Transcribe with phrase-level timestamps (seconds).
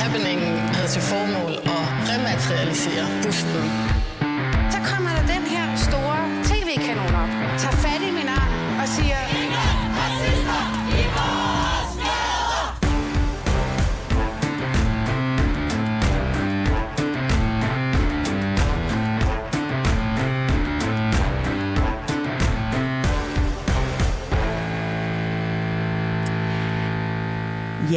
[0.00, 3.64] Happeningen havde til formål at rematerialisere busten.
[4.70, 6.18] Så kommer der den her store
[6.48, 9.51] tv-kanon op, tager fat i min arm og siger...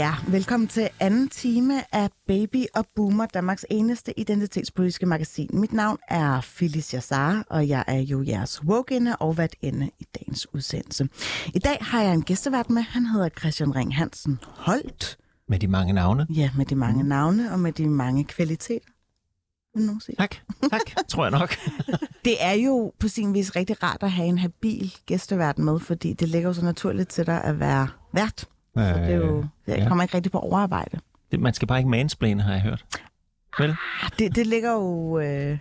[0.05, 5.49] Ja, velkommen til anden time af Baby og Boomer, Danmarks eneste identitetspolitiske magasin.
[5.53, 10.53] Mit navn er Felicia Sara, og jeg er jo jeres woke og inde i dagens
[10.53, 11.09] udsendelse.
[11.53, 12.81] I dag har jeg en gæstevært med.
[12.81, 15.17] Han hedder Christian Ring Hansen Holt.
[15.47, 16.27] Med de mange navne.
[16.29, 18.89] Ja, med de mange navne og med de mange kvaliteter.
[19.75, 20.15] Nogen sige?
[20.15, 20.35] Tak,
[20.71, 21.55] tak, tror jeg nok.
[22.25, 26.13] Det er jo på sin vis rigtig rart at have en habil gæstevært med, fordi
[26.13, 28.47] det ligger jo så naturligt til dig at være vært.
[28.75, 29.87] Så det, er jo, det ja.
[29.87, 30.99] kommer ikke rigtig på overarbejde.
[31.31, 32.85] Det, man skal bare ikke mansplane, har jeg hørt.
[33.59, 33.69] Vel?
[33.69, 35.19] Ah, Det, det ligger jo...
[35.19, 35.57] Øh,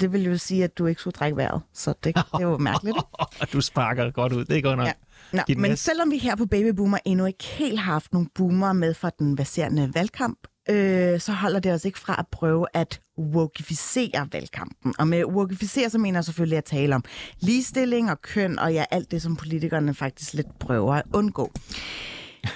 [0.00, 2.58] det vil jo sige, at du ikke skulle drikke vejret, så det, det er jo
[2.58, 2.96] mærkeligt.
[2.96, 3.52] ikke?
[3.52, 4.86] du sparker godt ud, det er godt nok.
[4.86, 4.92] Ja.
[5.32, 5.78] Nå, men gas.
[5.78, 9.10] selvom vi her på Baby Boomer endnu ikke helt har haft nogle boomer med fra
[9.18, 10.38] den baserende valgkamp,
[10.70, 14.94] øh, så holder det os ikke fra at prøve at wokificere valgkampen.
[14.98, 17.04] Og med wokificere, så mener jeg selvfølgelig at tale om
[17.40, 21.52] ligestilling og køn, og ja, alt det, som politikerne faktisk lidt prøver at undgå.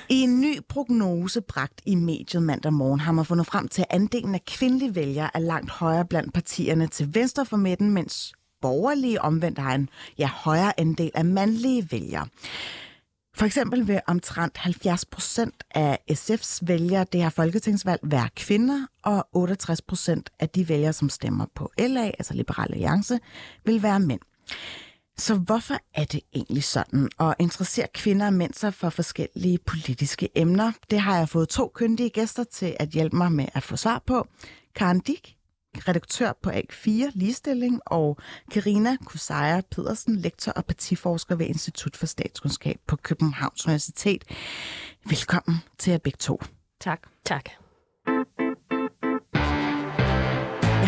[0.09, 3.97] I en ny prognose bragt i mediet mandag morgen har man fundet frem til, at
[3.97, 9.23] andelen af kvindelige vælgere er langt højere blandt partierne til venstre for midten, mens borgerlige
[9.23, 12.27] omvendt har en ja, højere andel af mandlige vælgere.
[13.37, 19.29] For eksempel vil omtrent 70 procent af SF's vælgere det her folketingsvalg være kvinder, og
[19.33, 23.19] 68 procent af de vælgere, som stemmer på LA, altså Liberale Alliance,
[23.65, 24.21] vil være mænd.
[25.21, 27.09] Så hvorfor er det egentlig sådan?
[27.21, 30.73] at interessere kvinder og mænd sig for forskellige politiske emner?
[30.91, 34.03] Det har jeg fået to kyndige gæster til at hjælpe mig med at få svar
[34.07, 34.27] på.
[34.75, 35.35] Karen Dick,
[35.89, 38.19] redaktør på A4 Ligestilling, og
[38.51, 44.25] Karina Kusaja Pedersen, lektor og partiforsker ved Institut for Statskundskab på Københavns Universitet.
[45.05, 46.43] Velkommen til jer begge to.
[46.81, 47.01] Tak.
[47.25, 47.60] Tak.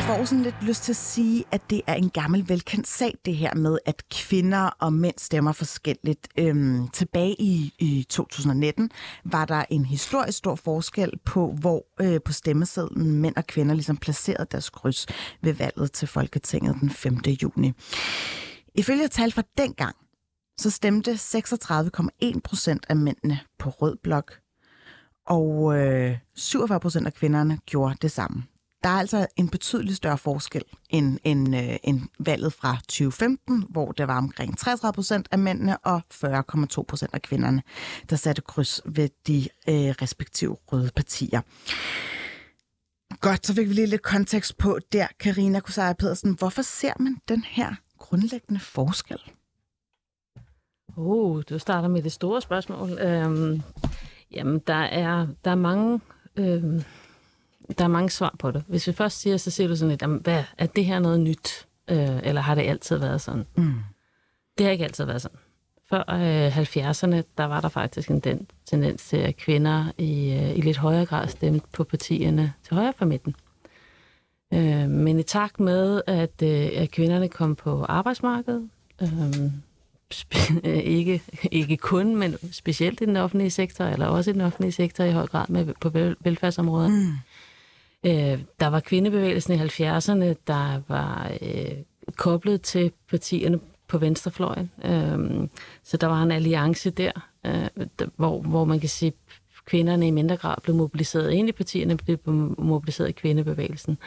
[0.06, 3.36] Får sådan lidt lyst til at sige, at det er en gammel velkendt sag, det
[3.36, 6.28] her med, at kvinder og mænd stemmer forskelligt.
[6.38, 8.90] Øhm, tilbage i, i 2019
[9.24, 13.96] var der en historisk stor forskel på, hvor øh, på stemmesedlen mænd og kvinder ligesom
[13.96, 15.06] placerede deres kryds
[15.42, 17.16] ved valget til Folketinget den 5.
[17.42, 17.72] juni.
[18.74, 19.96] Ifølge tal fra dengang,
[20.60, 24.38] så stemte 36,1 procent af mændene på rød blok,
[25.26, 28.44] og øh, 47 procent af kvinderne gjorde det samme.
[28.82, 33.92] Der er altså en betydelig større forskel end, end, øh, end valget fra 2015, hvor
[33.92, 37.62] der var omkring 33 procent af mændene og 40,2 procent af kvinderne,
[38.10, 41.40] der satte kryds ved de øh, respektive røde partier.
[43.20, 46.34] Godt, så fik vi lige lidt kontekst på der, Karina Kusaja Pedersen.
[46.38, 49.18] Hvorfor ser man den her grundlæggende forskel?
[50.96, 52.90] Oh, du starter med det store spørgsmål.
[52.90, 53.62] Øhm,
[54.30, 56.00] jamen, der er, der er mange...
[56.36, 56.82] Øhm,
[57.78, 58.64] der er mange svar på det.
[58.68, 61.20] Hvis vi først siger, så siger du sådan lidt, jamen, hvad, er det her noget
[61.20, 61.66] nyt?
[61.90, 63.46] Øh, eller har det altid været sådan?
[63.54, 63.74] Mm.
[64.58, 65.38] Det har ikke altid været sådan.
[65.90, 70.58] Før øh, 70'erne, der var der faktisk en den tendens til, at kvinder i, øh,
[70.58, 73.34] i lidt højere grad stemte på partierne til højre for midten.
[74.54, 78.68] Øh, men i takt med, at, øh, at kvinderne kom på arbejdsmarkedet,
[79.02, 79.50] øh,
[80.98, 85.04] ikke, ikke kun, men specielt i den offentlige sektor, eller også i den offentlige sektor
[85.04, 86.90] i høj grad med, på vel, velfærdsområdet.
[86.90, 87.12] Mm.
[88.06, 91.76] Øh, der var kvindebevægelsen i 70'erne, der var øh,
[92.16, 94.70] koblet til partierne på venstrefløjen.
[94.84, 95.48] Øh,
[95.82, 97.12] så der var en alliance der,
[97.46, 99.12] øh, der hvor, hvor man kan sige,
[99.66, 102.18] kvinderne i mindre grad blev mobiliseret ind i partierne, blev
[102.58, 103.98] mobiliseret i kvindebevægelsen.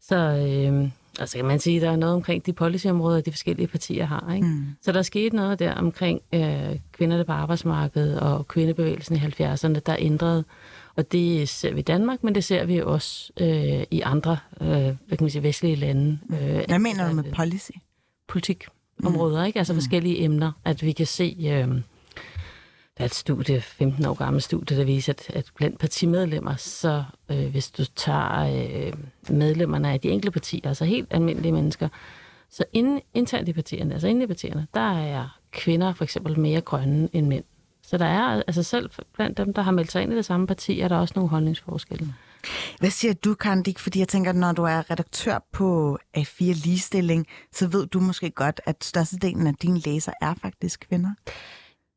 [0.00, 0.90] Så øh,
[1.20, 4.32] altså kan man sige, at der er noget omkring de policyområder, de forskellige partier har.
[4.34, 4.46] Ikke?
[4.46, 4.66] Mm.
[4.82, 9.96] Så der skete noget der omkring øh, kvinderne på arbejdsmarkedet og kvindebevægelsen i 70'erne, der
[9.98, 10.44] ændrede.
[10.98, 14.68] Og det ser vi i Danmark, men det ser vi også øh, i andre øh,
[14.68, 16.18] hvad kan man sige, vestlige lande.
[16.30, 17.70] Øh, Hvad mener du med policy?
[18.28, 19.58] politikområder, ikke?
[19.58, 21.80] Altså forskellige emner, at vi kan se, øh, der
[22.96, 27.46] er et studie, 15 år gammelt studie, der viser, at, at blandt partimedlemmer, så øh,
[27.46, 28.92] hvis du tager øh,
[29.30, 31.88] medlemmerne af de enkelte partier, altså helt almindelige mennesker,
[32.50, 36.60] så inden, internt i partierne, altså inde i partierne, der er kvinder for eksempel mere
[36.60, 37.44] grønne end mænd.
[37.88, 40.46] Så der er, altså selv blandt dem, der har meldt sig ind i det samme
[40.46, 42.14] parti, er der også nogle holdningsforskelle.
[42.78, 43.78] Hvad siger du, Kandik?
[43.78, 48.60] Fordi jeg tænker, når du er redaktør på A4 Ligestilling, så ved du måske godt,
[48.66, 51.10] at størstedelen af dine læser er faktisk kvinder.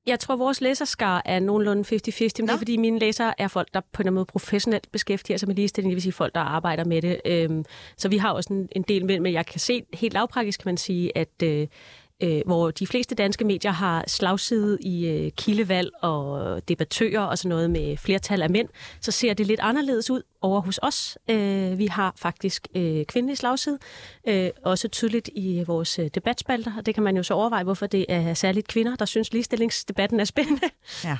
[0.07, 1.91] Jeg tror, vores læserskar er nogenlunde 50-50,
[2.39, 4.91] men det er fordi mine læsere er folk, der på en eller anden måde professionelt
[4.91, 7.21] beskæftiger sig med ligestilling, det vil sige folk, der arbejder med det.
[7.25, 7.65] Øhm,
[7.97, 10.67] så vi har også en, en del med, men jeg kan se helt lavpraktisk, kan
[10.67, 11.43] man sige, at
[12.21, 17.49] øh, hvor de fleste danske medier har slagside i øh, kildevalg og debattører og sådan
[17.49, 18.67] noget med flertal af mænd,
[19.01, 21.17] så ser det lidt anderledes ud over hos os.
[21.29, 23.77] Øh, vi har faktisk øh, kvindelig slagside,
[24.27, 27.87] øh, også tydeligt i vores øh, debatspalter, og det kan man jo så overveje, hvorfor
[27.87, 30.69] det er særligt kvinder, der synes ligestillingsdebatten er spændende.
[31.03, 31.17] Ja.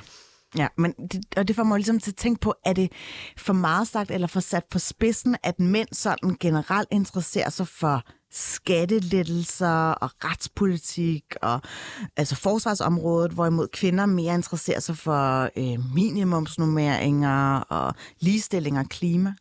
[0.58, 2.92] Ja, men det, og det får mig ligesom til at tænke på, er det
[3.36, 8.02] for meget sagt eller for sat på spidsen, at mænd sådan generelt interesserer sig for
[8.32, 11.60] skattelettelser og retspolitik og
[12.16, 19.34] altså forsvarsområdet, hvorimod kvinder mere interesserer sig for øh, minimumsnummeringer og ligestilling og klima?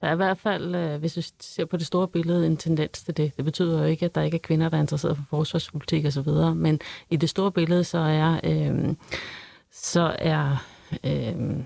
[0.00, 3.02] Der er i hvert fald, øh, hvis du ser på det store billede, en tendens
[3.02, 3.36] til det.
[3.36, 6.12] Det betyder jo ikke, at der ikke er kvinder, der er interesseret for forsvarspolitik og
[6.12, 6.80] så videre, men
[7.10, 8.94] i det store billede, så er, øh,
[9.72, 10.66] så er,
[11.04, 11.64] øh,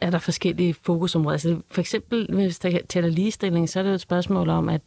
[0.00, 1.32] er der forskellige fokusområder.
[1.32, 4.80] Altså, for eksempel, hvis der taler ligestilling, så er det jo et spørgsmål om, at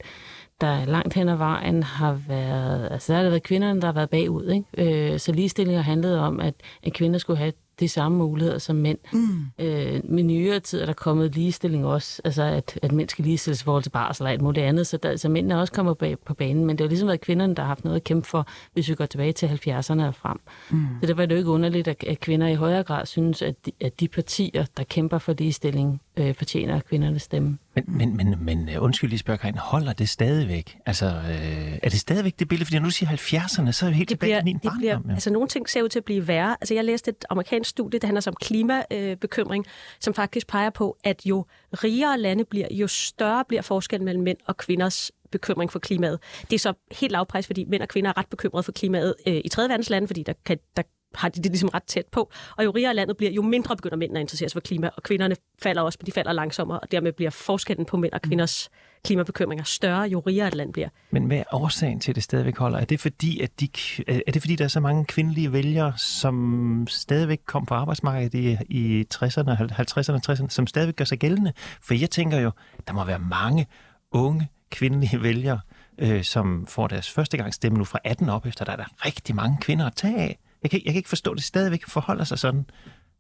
[0.62, 4.10] der langt hen ad vejen har været, altså der har været kvinderne, der har været
[4.10, 5.12] bagud, ikke?
[5.14, 6.54] Øh, så ligestilling har handlet om, at,
[6.84, 8.98] at kvinder skulle have de samme muligheder som mænd.
[9.14, 9.66] Mm.
[9.66, 13.62] Øh, med nyere tid er der kommet ligestilling også, altså at, at mænd skal ligestilles
[13.62, 15.98] i forhold til barsel og alt muligt andet, så, der, så mændene er også kommet
[15.98, 18.28] bag, på banen, men det har ligesom været kvinderne, der har haft noget at kæmpe
[18.28, 20.40] for, hvis vi går tilbage til 70'erne og frem.
[20.70, 20.86] Mm.
[21.02, 23.66] Så det var det jo ikke underligt, at, at kvinder i højere grad synes, at
[23.66, 27.58] de, at de partier, der kæmper for ligestilling, øh, fortjener kvindernes stemme.
[27.76, 30.78] Men, men, men, men øh, undskyld lige spørg, Karin, holder det stadigvæk?
[30.86, 32.66] Altså, øh, er det stadigvæk det billede?
[32.66, 34.64] Fordi når du siger 70'erne, så er vi helt det tilbage bliver, til min det
[34.64, 34.80] barndom.
[34.80, 35.14] bliver, ja.
[35.14, 36.58] altså nogle ting ser ud til at blive værre.
[36.62, 39.66] Altså jeg læste et amerikansk studie, der handler om klimabekymring, bekymring,
[40.00, 44.38] som faktisk peger på, at jo rigere lande bliver, jo større bliver forskellen mellem mænd
[44.46, 46.20] og kvinders bekymring for klimaet.
[46.42, 49.42] Det er så helt lavpris, fordi mænd og kvinder er ret bekymrede for klimaet øh,
[49.46, 50.84] i tredje verdens lande, fordi der, kan, der
[51.16, 52.32] har de det ligesom ret tæt på.
[52.58, 55.04] Og jo rigere landet bliver, jo mindre begynder mændene at interessere sig for klima, og
[55.04, 58.70] kvinderne falder også, men de falder langsommere, og dermed bliver forskellen på mænd og kvinders
[59.04, 60.90] klimabekymringer større, jo rigere et land bliver.
[61.12, 62.80] Men hvad er årsagen til, at det stadigvæk holder?
[62.80, 63.70] Er det fordi, at de,
[64.08, 68.34] øh, er det fordi der er så mange kvindelige vælgere, som stadigvæk kom på arbejdsmarkedet
[68.34, 71.54] i, i 60'erne, 50'erne, 60'erne, som stadigvæk gør sig gældende?
[71.82, 72.52] For jeg tænker jo,
[72.88, 73.68] der må være mange
[74.12, 75.60] unge kvindelige vælgere,
[75.98, 78.66] øh, som får deres første gang stemme nu fra 18 op efter.
[78.66, 80.40] Der er der rigtig mange kvinder at tage af.
[80.64, 82.66] Jeg kan, jeg kan ikke forstå, at det stadigvæk forholder sig sådan,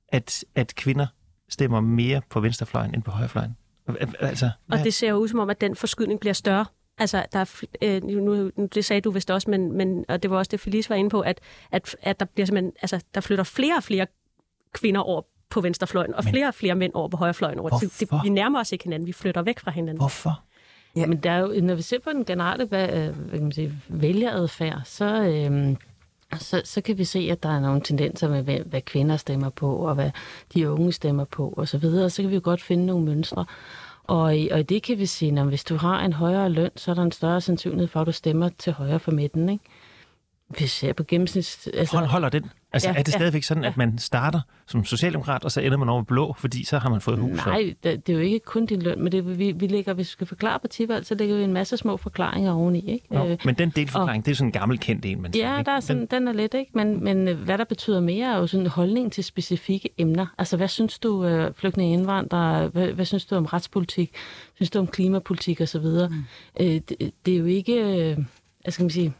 [0.07, 1.07] at, at kvinder
[1.50, 3.56] stemmer mere på venstrefløjen end på højrefløjen.
[4.19, 6.65] Altså, Og det ser jo ud som om, at den forskydning bliver større.
[6.97, 8.19] Altså, der er, øh, nu,
[8.57, 10.95] nu, det sagde du vist også, men, men, og det var også det, Felice var
[10.95, 11.39] inde på, at,
[11.71, 14.06] at, at der bliver simpelthen, altså, der flytter flere og flere
[14.74, 17.59] kvinder over på venstrefløjen, og Men- flere og flere mænd over på højrefløjen.
[17.59, 17.69] Over.
[17.69, 19.97] Det, vi nærmer os ikke hinanden, vi flytter væk fra hinanden.
[19.97, 20.44] Hvorfor?
[20.95, 21.06] Ja.
[21.06, 23.51] Men der er jo, når vi ser på den generelle hvad, øh, hvad kan man
[23.51, 25.77] sige, vælgeradfærd, så, øhm,
[26.38, 29.50] så, så kan vi se, at der er nogle tendenser med, hvad, hvad kvinder stemmer
[29.50, 30.12] på, og hvad
[30.54, 32.10] de unge stemmer på, og så videre.
[32.10, 33.46] Så kan vi jo godt finde nogle mønstre.
[34.04, 36.72] Og i, og i det kan vi sige, at hvis du har en højere løn,
[36.76, 39.50] så er der en større sandsynlighed for, at du stemmer til højre for midten.
[39.50, 39.64] Ikke?
[40.60, 41.68] Vi ser på gennemsnits...
[41.74, 42.52] Altså, Hold, holder den?
[42.74, 43.69] Altså, Ja, er det ja, stadigvæk sådan, ja.
[43.69, 47.01] at man starter som socialdemokrat, og så ender man over blå, fordi så har man
[47.01, 47.39] fået hus?
[47.39, 49.94] og- Nej, det, det er jo ikke kun din løn, men det, vi, vi lægger,
[49.94, 52.89] hvis vi skal forklare partivalg, så lægger vi en masse små forklaringer oveni.
[52.92, 53.06] Ikke?
[53.13, 55.60] Nå, Øh, men den delforklaring, det er sådan en gammel kendt en, man siger, Ja,
[55.60, 55.69] ikke?
[55.69, 56.71] der er sådan, den er lidt, ikke?
[56.75, 60.26] Men, men øh, hvad der betyder mere, er jo sådan en holdning til specifikke emner.
[60.38, 64.11] Altså, hvad synes du, øh, flygtninge og indvandrere, hvad, hvad synes du om retspolitik,
[64.56, 65.81] synes du om klimapolitik osv.?
[65.85, 66.23] Mm.
[66.59, 67.73] Øh, det, det er jo ikke,
[68.11, 68.18] øh,
[68.64, 69.14] hvad skal man sige,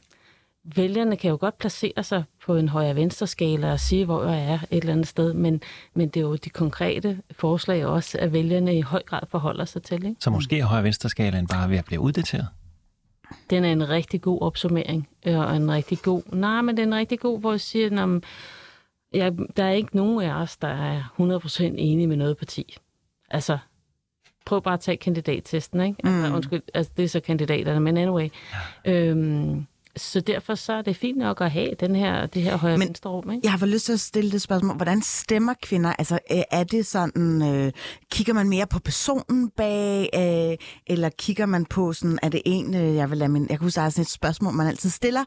[0.76, 4.60] vælgerne kan jo godt placere sig på en højre-venstre skala og sige, hvor jeg er
[4.72, 5.62] et eller andet sted, men,
[5.94, 9.84] men det er jo de konkrete forslag også, at vælgerne i høj grad forholder sig
[9.84, 10.06] til.
[10.06, 10.16] Ikke?
[10.22, 12.48] Så måske er højre venstre skalaen bare ved at blive uddateret.
[13.50, 16.22] Den er en rigtig god opsummering, øh, og en rigtig god...
[16.34, 18.24] Nej, men det er en rigtig god, hvor jeg siger, om,
[19.14, 22.78] ja, der er ikke nogen af os, der er 100% enige med noget parti.
[23.32, 23.58] Altså,
[24.46, 25.96] prøv bare at tage kandidattesten, ikke?
[26.08, 26.36] Altså, Mm.
[26.36, 28.30] undskyld, altså, det er så kandidaterne, men anyway.
[28.86, 29.66] Øhm,
[29.98, 32.96] så derfor så er det fint nok at have den her, det her højre Men-
[33.06, 33.42] rum, ikke?
[33.44, 34.76] Jeg har fået lyst til at stille det spørgsmål.
[34.76, 35.94] Hvordan stemmer kvinder?
[35.94, 37.72] Altså, øh, er det sådan, øh,
[38.12, 42.76] kigger man mere på personen bag, øh, eller kigger man på sådan, er det en,
[42.76, 45.24] øh, jeg vil lade min, jeg der er sådan et spørgsmål, man altid stiller.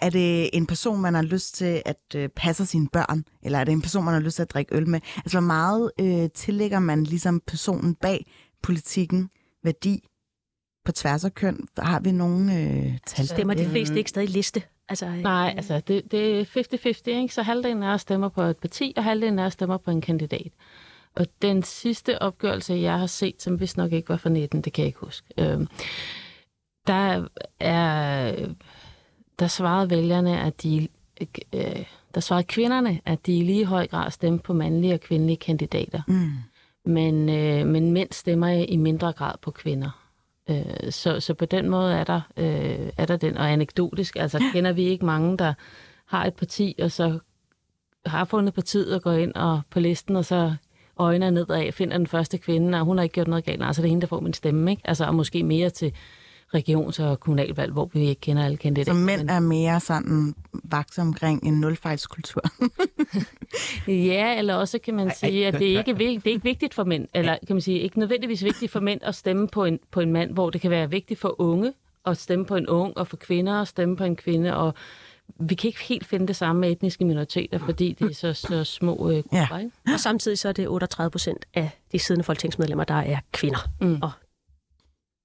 [0.00, 3.64] Er det en person, man har lyst til at øh, passe sine børn, eller er
[3.64, 5.00] det en person, man har lyst til at drikke øl med?
[5.16, 8.26] Altså, hvor meget øh, tillægger man ligesom personen bag
[8.62, 9.28] politikken
[9.64, 10.08] værdi
[10.86, 11.68] på tværs af køn?
[11.78, 13.26] Har vi nogle øh, tal?
[13.26, 14.62] Stemmer de det- fleste ikke stadig liste?
[14.88, 17.34] Altså, øh, Nej, altså det, det er 50-50, ikke?
[17.34, 20.00] Så halvdelen af os stemmer på et parti, og halvdelen af os stemmer på en
[20.00, 20.52] kandidat.
[21.16, 24.72] Og den sidste opgørelse, jeg har set, som vist nok ikke var fra 19, det
[24.72, 25.66] kan jeg ikke huske, øhm,
[26.86, 27.26] der
[27.60, 28.34] er,
[29.38, 30.88] der svarede vælgerne, at de,
[31.54, 35.36] øh, der svarede kvinderne, at de i lige høj grad stemte på mandlige og kvindelige
[35.36, 36.02] kandidater.
[36.08, 36.30] Mm.
[36.92, 40.05] Men, øh, men mænd stemmer i mindre grad på kvinder.
[40.50, 44.42] Øh, så, så på den måde er der, øh, er der den, og anekdotisk, altså
[44.52, 45.54] kender vi ikke mange, der
[46.06, 47.18] har et parti, og så
[48.06, 50.54] har fundet partiet og går ind og på listen, og så
[50.96, 53.62] øjner nedad, finder den første kvinde, og hun har ikke gjort noget galt.
[53.62, 54.82] Altså, det er hende, der får min stemme, ikke?
[54.84, 55.92] Altså, og måske mere til
[56.54, 58.92] regions- og kommunalvalg, hvor vi ikke kender alle kandidater.
[58.92, 60.34] Så mænd er mere sådan
[60.64, 62.42] vaks omkring en nulfejlskultur.
[63.88, 66.84] Ja, eller også kan man sige, at det er ikke, det er ikke vigtigt for
[66.84, 70.00] mænd, eller kan man sige, ikke nødvendigvis vigtigt for mænd at stemme på en, på
[70.00, 71.72] en mand, hvor det kan være vigtigt for unge
[72.06, 74.74] at stemme på en ung, og for kvinder at stemme på en kvinde, og
[75.38, 78.64] vi kan ikke helt finde det samme med etniske minoriteter, fordi det er så, så
[78.64, 79.58] små øh, grupper, Ja.
[79.58, 79.70] ikke?
[79.94, 83.68] Og samtidig så er det 38 procent af de siddende folketingsmedlemmer, der er kvinder.
[83.80, 83.98] Mm.
[84.02, 84.10] Og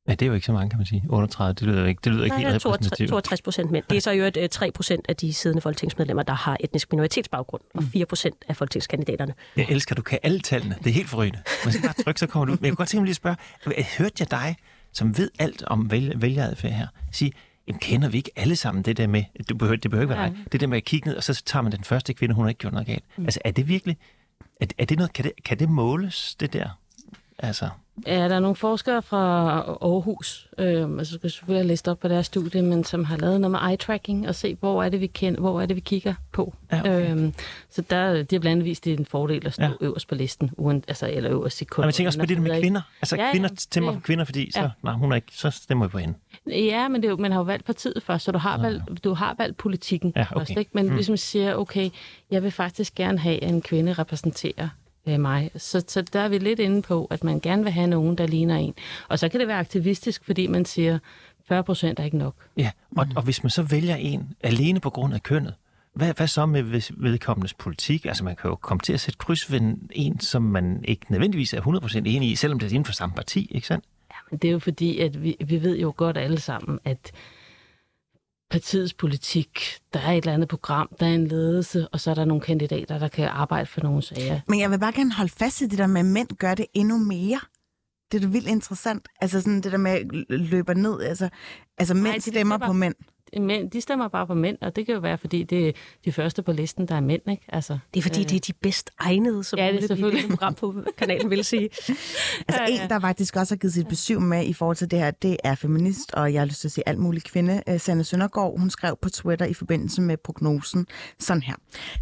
[0.07, 1.03] Ja, det er jo ikke så mange, kan man sige.
[1.09, 3.09] 38, det lyder ikke, det lyder ikke Nej, helt der er 62, repræsentativt.
[3.09, 3.83] 62 procent mænd.
[3.89, 7.83] Det er så jo 3 procent af de siddende folketingsmedlemmer, der har etnisk minoritetsbaggrund, og
[7.83, 9.33] 4 procent af folketingskandidaterne.
[9.57, 10.75] Jeg elsker, du kan alle tallene.
[10.83, 11.39] Det er helt forrygende.
[11.65, 12.57] Man skal bare trykke, så kommer du ud.
[12.57, 13.35] Men jeg kunne godt tænke mig lige at spørge,
[13.67, 14.55] øh, hørte jeg dig,
[14.93, 17.31] som ved alt om vælg- vælgeradfærd her, sige,
[17.67, 20.29] jamen kender vi ikke alle sammen det der med, du behøver, det behøver ikke være
[20.29, 22.45] dig, det der med at kigge ned, og så tager man den første kvinde, hun
[22.45, 23.03] har ikke gjort noget galt.
[23.17, 23.97] Altså er det virkelig,
[24.61, 26.69] er, er det noget, kan det, kan det måles, det der?
[27.41, 27.69] Altså,
[28.07, 32.07] Ja, der er nogle forskere fra Aarhus, øh, altså skal selvfølgelig have læst op på
[32.07, 35.07] deres studie, men som har lavet noget med eye-tracking og se, hvor er det, vi,
[35.07, 36.53] kender, hvor er det, vi kigger på.
[36.71, 37.11] Ja, okay.
[37.11, 37.33] øhm,
[37.69, 39.69] så der, de har blandt andet vist, det er en fordel at stå Ja.
[39.69, 39.73] ja.
[39.85, 42.61] øverst på listen, uden, altså, eller øverst i og man tænker også på det med
[42.61, 42.81] kvinder.
[43.01, 44.69] Altså Ja, ja, kvinder stemmer det- på kvinder, fordi så, ja.
[44.83, 46.13] nej, hun er ikke, så stemmer vi på hende.
[46.47, 49.03] Ja, men det er jo, man har jo valgt partiet først, så du har, valgt,
[49.03, 50.39] du har valgt politikken Ja, okay.
[50.39, 50.51] først.
[50.59, 50.71] Ikke?
[50.73, 50.95] Men mm.
[50.95, 51.89] hvis man siger, okay,
[52.31, 54.69] jeg vil faktisk gerne have, at en kvinde repræsenterer
[55.07, 57.87] øh, mig, så, så der er vi lidt inde på, at man gerne vil have
[57.87, 58.73] nogen, der ligner en.
[59.09, 60.99] Og så kan det være aktivistisk, fordi man siger,
[61.47, 62.35] 40 procent er ikke nok.
[62.57, 65.53] Ja, og, og hvis man så vælger en alene på grund af kønnet,
[65.93, 66.63] hvad, hvad så med
[66.97, 68.05] vedkommendes politik?
[68.05, 71.53] Altså man kan jo komme til at sætte kryds ved en- som man ikke nødvendigvis
[71.53, 73.85] er 100% enig i, selvom det er inden for samme parti, ikke sandt?
[74.31, 77.11] Men det er jo fordi, at vi, vi ved jo godt alle sammen, at
[78.51, 82.15] partiets politik, der er et eller andet program, der er en ledelse, og så er
[82.15, 84.39] der nogle kandidater, der kan arbejde for nogle sager.
[84.47, 86.65] Men jeg vil bare gerne holde fast i det der med, at mænd gør det
[86.73, 87.39] endnu mere.
[88.11, 89.07] Det er da vildt interessant.
[89.21, 91.01] Altså sådan det der med at løber ned.
[91.01, 91.29] Altså,
[91.77, 92.67] altså mænd Nej, stemmer stemmer.
[92.67, 92.95] på mænd.
[93.39, 95.71] Mænd, de stemmer bare på mænd, og det kan jo være, fordi det er
[96.05, 97.43] de første på listen, der er mænd, ikke?
[97.49, 100.21] Altså, Det er fordi, det er de bedst egnede, som Ja, det er selvfølgelig.
[100.21, 101.69] dette program på kanalen vil sige.
[102.47, 102.87] Altså Ja, en, ja.
[102.87, 105.55] der faktisk også har givet sit besøg med i forhold til det her, det er
[105.55, 107.63] feminist, og jeg har lyst til at sige alt muligt kvinde.
[107.69, 110.87] Øh, Sanne Søndergaard, hun skrev på Twitter i forbindelse med prognosen
[111.19, 111.55] sådan her.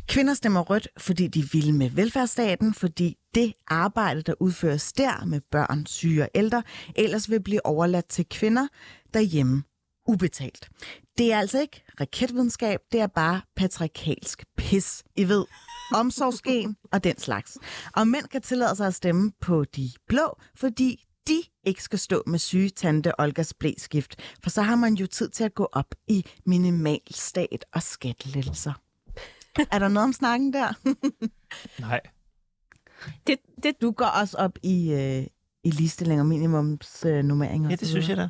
[0.08, 5.42] Kvinder stemmer rødt, fordi de vil med velfærdsstaten, fordi det arbejde, der udføres der med
[5.52, 6.64] børn, syge og ældre,
[6.96, 8.68] ellers vil blive overladt til kvinder
[9.14, 9.64] derhjemme
[10.08, 10.70] ubetalt.
[11.20, 15.04] Det er altså ikke raketvidenskab, det er bare patriarkalsk pis.
[15.16, 15.46] I ved,
[15.94, 17.58] omsorgsgen og den slags.
[17.96, 22.24] Og mænd kan tillade sig at stemme på de blå, fordi de ikke skal stå
[22.28, 25.96] med syge tante Olgas blæskift, for så har man jo tid til at gå op
[26.08, 28.74] i minimalstat og skattelettelser.
[29.72, 30.74] er der noget om snakken der?
[31.82, 32.02] Nej.
[33.28, 35.28] Det, det, Du går også op i, øh,
[35.64, 37.70] i ligestilling og minimumsnummeringer.
[37.70, 38.30] Ja, det synes jeg da.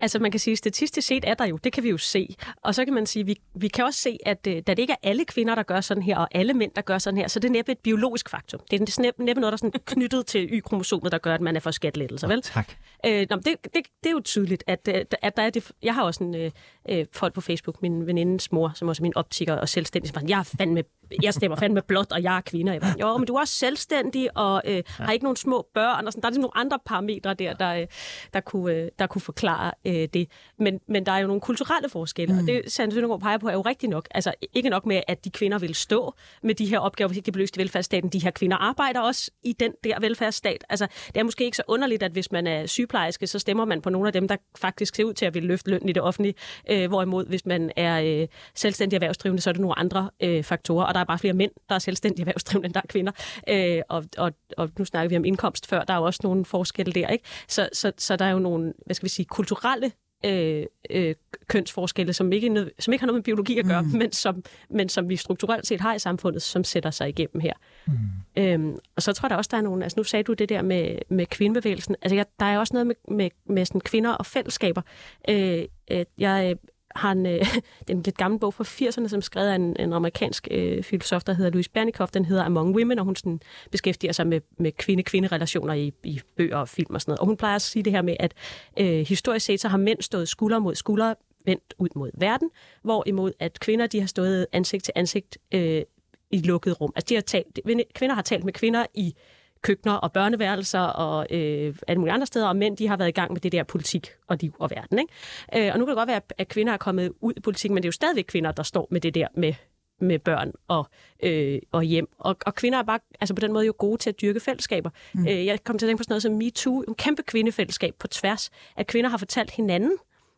[0.00, 2.36] Altså man kan sige, statistisk set er der jo, det kan vi jo se.
[2.56, 4.92] Og så kan man sige, vi, vi kan også se, at øh, da det ikke
[4.92, 7.40] er alle kvinder, der gør sådan her, og alle mænd, der gør sådan her, så
[7.40, 8.60] det er næppe et biologisk faktum.
[8.70, 11.56] Det er næppe, næppe noget, der er sådan knyttet til Y-kromosomet, der gør, at man
[11.56, 12.42] er for skattelettelser, vel?
[12.42, 12.72] Tak.
[13.06, 15.72] Øh, nå, det, det, det er jo tydeligt, at, øh, at der er det.
[15.82, 16.50] Jeg har også en øh,
[16.88, 20.22] øh, folk på Facebook, min venindes mor, som også er min optiker og selvstændig, som
[20.22, 20.82] var, jeg er fandme,
[21.22, 22.72] jeg stemmer fandme blot, og jeg er kvinde.
[22.72, 26.06] Jeg var, jo, men du er også selvstændig og øh, har ikke nogen små børn,
[26.06, 26.22] og sådan.
[26.22, 27.86] Der er ligesom nogle andre parametre der, der,
[28.34, 30.28] der, kunne, der kunne forklare øh, det.
[30.58, 32.40] Men, men der er jo nogle kulturelle forskelle, mm.
[32.40, 34.08] og det Sande Søndergaard peger på er jo rigtigt nok.
[34.10, 37.26] Altså ikke nok med, at de kvinder vil stå med de her opgaver, hvis ikke
[37.26, 38.10] de bliver løst i velfærdsstaten.
[38.10, 40.64] De her kvinder arbejder også i den der velfærdsstat.
[40.68, 43.82] Altså det er måske ikke så underligt, at hvis man er sygeplejerske, så stemmer man
[43.82, 46.02] på nogle af dem, der faktisk ser ud til at ville løfte lønnen i det
[46.02, 46.34] offentlige.
[46.70, 50.84] Øh, hvorimod hvis man er øh, selvstændig erhvervsdrivende, så er det nogle andre øh, faktorer.
[50.84, 53.12] Og der er bare flere mænd, der er selvstændige erhvervsdrivende, end der er kvinder.
[53.48, 55.84] Øh, og, og, og nu snakker vi om indkomst før.
[55.84, 57.08] Der er jo også nogle forskelle der.
[57.08, 57.24] Ikke?
[57.48, 59.79] Så, så, så der er jo nogle, hvad skal vi sige, kulturelle
[60.24, 61.14] øh, øh,
[61.46, 63.88] kønsforskelle, som ikke, som ikke har noget med biologi at gøre, mm.
[63.88, 67.52] men, som, men som vi strukturelt set har i samfundet, som sætter sig igennem her.
[67.86, 67.92] Mm.
[68.36, 70.48] Øhm, og så tror jeg der også, der er nogle, altså nu sagde du det
[70.48, 74.10] der med, med kvindebevægelsen, altså jeg, der er også noget med, med, med sådan kvinder
[74.10, 74.82] og fællesskaber.
[75.28, 76.56] Øh, øh, jeg
[76.96, 77.32] har en, øh,
[77.80, 80.48] det er en lidt gammel bog fra 80'erne, som er skrevet af en, en amerikansk
[80.50, 82.12] øh, filosof, der hedder Louise Bernikoff.
[82.12, 86.56] Den hedder Among Women, og hun sådan beskæftiger sig med, med kvinde-kvinde-relationer i, i bøger
[86.56, 87.20] og film og sådan noget.
[87.20, 88.34] Og hun plejer at sige det her med, at
[88.78, 92.50] øh, historisk set, så har mænd stået skulder mod skulder vendt ud mod verden,
[92.82, 95.82] hvorimod at kvinder de har stået ansigt til ansigt øh,
[96.30, 96.92] i et lukket rum.
[96.96, 97.58] Altså de har talt,
[97.94, 99.14] kvinder har talt med kvinder i
[99.62, 103.12] køkkener og børneværelser og øh, alle mulige andre steder, og mænd de har været i
[103.12, 104.98] gang med det der politik og liv og verden.
[104.98, 105.66] Ikke?
[105.66, 107.76] Øh, og nu kan det godt være, at kvinder er kommet ud i politik, men
[107.76, 109.54] det er jo stadigvæk kvinder, der står med det der med
[110.00, 110.88] med børn og,
[111.22, 112.08] øh, og hjem.
[112.18, 114.90] Og, og kvinder er bare altså på den måde jo gode til at dyrke fællesskaber.
[115.12, 115.26] Mm.
[115.26, 118.06] Øh, jeg kom til at tænke på sådan noget som MeToo, en kæmpe kvindefællesskab på
[118.06, 119.92] tværs, at kvinder har fortalt hinanden,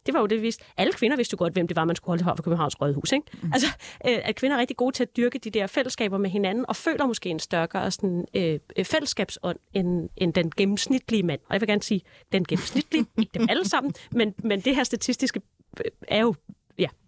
[0.07, 0.65] det var jo det, vi vidste.
[0.77, 3.13] Alle kvinder vidste jo godt, hvem det var, man skulle holde for Københavns Rådhus.
[3.13, 3.27] Ikke?
[3.43, 3.51] Mm.
[3.53, 3.67] Altså,
[4.09, 6.77] øh, at kvinder er rigtig gode til at dyrke de der fællesskaber med hinanden, og
[6.77, 11.41] føler måske en større sådan, øh, øh, fællesskabsånd end, end den gennemsnitlige mand.
[11.49, 12.01] Og jeg vil gerne sige,
[12.33, 15.41] den gennemsnitlige, ikke dem alle sammen, men, men det her statistiske
[15.79, 16.35] øh, er jo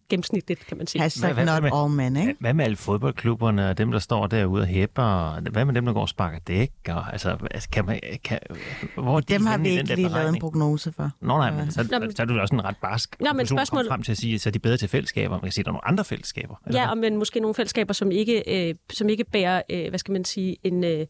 [0.08, 1.02] gennemsnitligt, kan man sige.
[1.02, 2.36] Hashtag hvad, not med, all men, ikke?
[2.40, 5.40] Hvad med alle fodboldklubberne og dem, der står derude og hæpper?
[5.50, 6.72] Hvad med dem, der går og sparker dæk?
[6.88, 8.38] Og, altså, altså kan man, kan,
[8.94, 11.10] hvor de dem har vi ikke lige lavet en prognose for.
[11.20, 13.46] Nå nej, men så, Nå, men, så er du også en ret barsk Nå, men
[13.46, 13.88] spørgsmål...
[13.88, 15.30] frem til at sige, så er de bedre til fællesskaber.
[15.30, 16.54] Man kan sige, der er nogle andre fællesskaber.
[16.72, 20.12] Ja, og men måske nogle fællesskaber, som ikke, øh, som ikke bærer, øh, hvad skal
[20.12, 20.84] man sige, en...
[20.84, 21.06] Øh,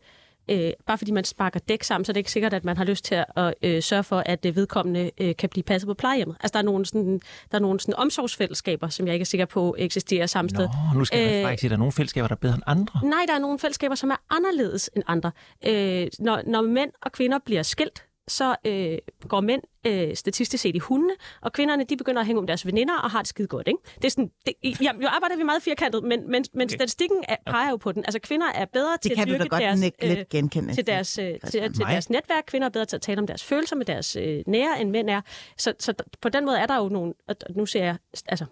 [0.49, 2.85] øh, bare fordi man sparker dæk sammen, så er det ikke sikkert, at man har
[2.85, 6.37] lyst til at øh, sørge for, at øh, vedkommende øh, kan blive passet på plejehjemmet.
[6.41, 7.21] Altså, der er nogle, sådan,
[7.51, 10.69] der er nogle sådan, omsorgsfællesskaber, som jeg ikke er sikker på eksisterer samme Nå, sted.
[10.95, 13.01] nu skal jeg øh, sige, at der er nogle fællesskaber, der er bedre end andre.
[13.09, 15.31] Nej, der er nogle fællesskaber, som er anderledes end andre.
[15.67, 20.77] Øh, når, når mænd og kvinder bliver skilt, så øh, går mænd øh, statistisk set
[20.77, 23.49] i hundene, og kvinderne de begynder at hænge om deres veninder og har det skide
[23.49, 23.69] godt.
[23.69, 23.79] Ikke?
[23.95, 26.75] Det er sådan, det, ja, jo arbejder vi meget firkantet, men, men, men okay.
[26.75, 28.05] statistikken er, peger jo på den.
[28.05, 32.11] Altså kvinder er bedre til at dyrke deres, øh, til, deres, øh, til, til deres
[32.11, 32.45] netværk.
[32.47, 35.11] Kvinder er bedre til at tale om deres følelser med deres øh, nære, end mænd
[35.11, 35.21] er.
[35.57, 38.45] Så, så på den måde er der jo nogle, og nu ser jeg, altså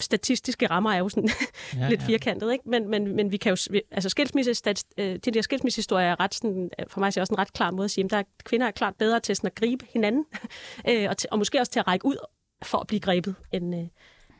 [0.00, 1.30] statistiske rammer er jo sådan
[1.76, 2.06] ja, lidt ja.
[2.06, 2.68] firkantet, ikke?
[2.68, 6.34] Men, men, men vi kan jo, altså skilsmisse, stats, øh, de der skilsmissehistorier er ret
[6.34, 8.66] sådan, for mig er også en ret klar måde at sige, at der er, kvinder
[8.66, 10.24] er klart bedre til sådan at gribe hinanden,
[10.88, 12.16] øh, og, til, og måske også til at række ud
[12.64, 13.86] for at blive grebet, end, øh,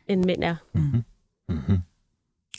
[0.09, 0.57] end mænd er.
[0.75, 1.03] Mm-hmm.
[1.49, 1.79] Mm-hmm.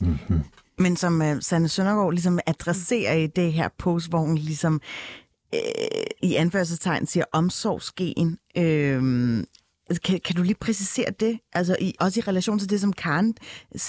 [0.01, 0.39] Mm-hmm.
[0.79, 4.81] Men som uh, Sanne Søndergaard ligesom adresserer i det her post, hvor hun ligesom
[5.55, 5.59] øh,
[6.23, 9.03] i anførselstegn siger omsorgsgen, øh,
[9.89, 11.39] Altså, kan, kan du lige præcisere det?
[11.53, 13.35] Altså i, også i relation til det, som Karen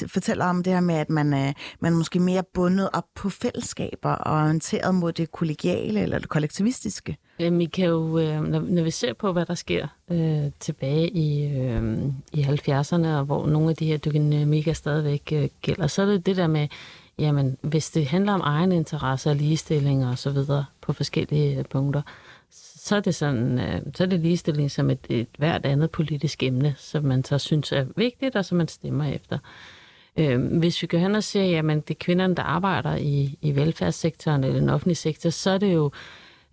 [0.06, 3.30] fortæller om det her med, at man øh, man er måske mere bundet op på
[3.30, 7.16] fællesskaber og orienteret mod det kollegiale eller det kollektivistiske.
[7.38, 11.08] Jamen, vi kan jo, øh, når, når vi ser på, hvad der sker øh, tilbage
[11.08, 11.98] i, øh,
[12.32, 16.26] i 70'erne, og hvor nogle af de her dynamikker stadigvæk øh, gælder, så er det
[16.26, 16.68] det der med,
[17.18, 21.64] jamen, hvis det handler om egen interesse og ligestilling og så videre på forskellige øh,
[21.64, 22.02] punkter,
[22.88, 26.42] så er det sådan, øh, så er det ligestilling som et, et hvert andet politisk
[26.42, 29.38] emne, som man så synes er vigtigt, og som man stemmer efter.
[30.16, 33.56] Øh, hvis vi går hen og ser, at det er kvinderne, der arbejder i, i
[33.56, 35.90] velfærdssektoren eller den offentlige sektor, så er det jo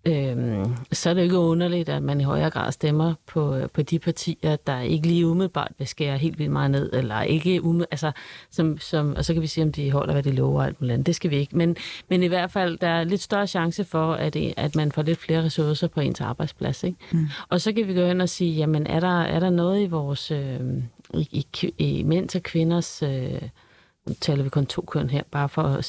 [0.06, 4.00] øhm, så er det ikke underligt, at man i højere grad stemmer på, på de
[4.00, 8.12] partier, der ikke lige umiddelbart vil skære helt vildt meget ned, eller ikke altså,
[8.52, 10.82] som, som, og så kan vi sige, om de holder, hvad de lover og alt
[10.82, 11.58] muligt Det skal vi ikke.
[11.58, 11.76] Men,
[12.10, 15.20] men i hvert fald, der er lidt større chance for, at, at man får lidt
[15.20, 16.84] flere ressourcer på ens arbejdsplads.
[16.84, 16.98] Ikke?
[17.12, 17.28] Mm.
[17.50, 19.86] Og så kan vi gå hen og sige, jamen er der, er der noget i
[19.86, 20.60] vores, øh,
[21.14, 23.42] i, i, i mænds og kvinders øh,
[24.22, 25.86] taler vi kun to køn her, bare for at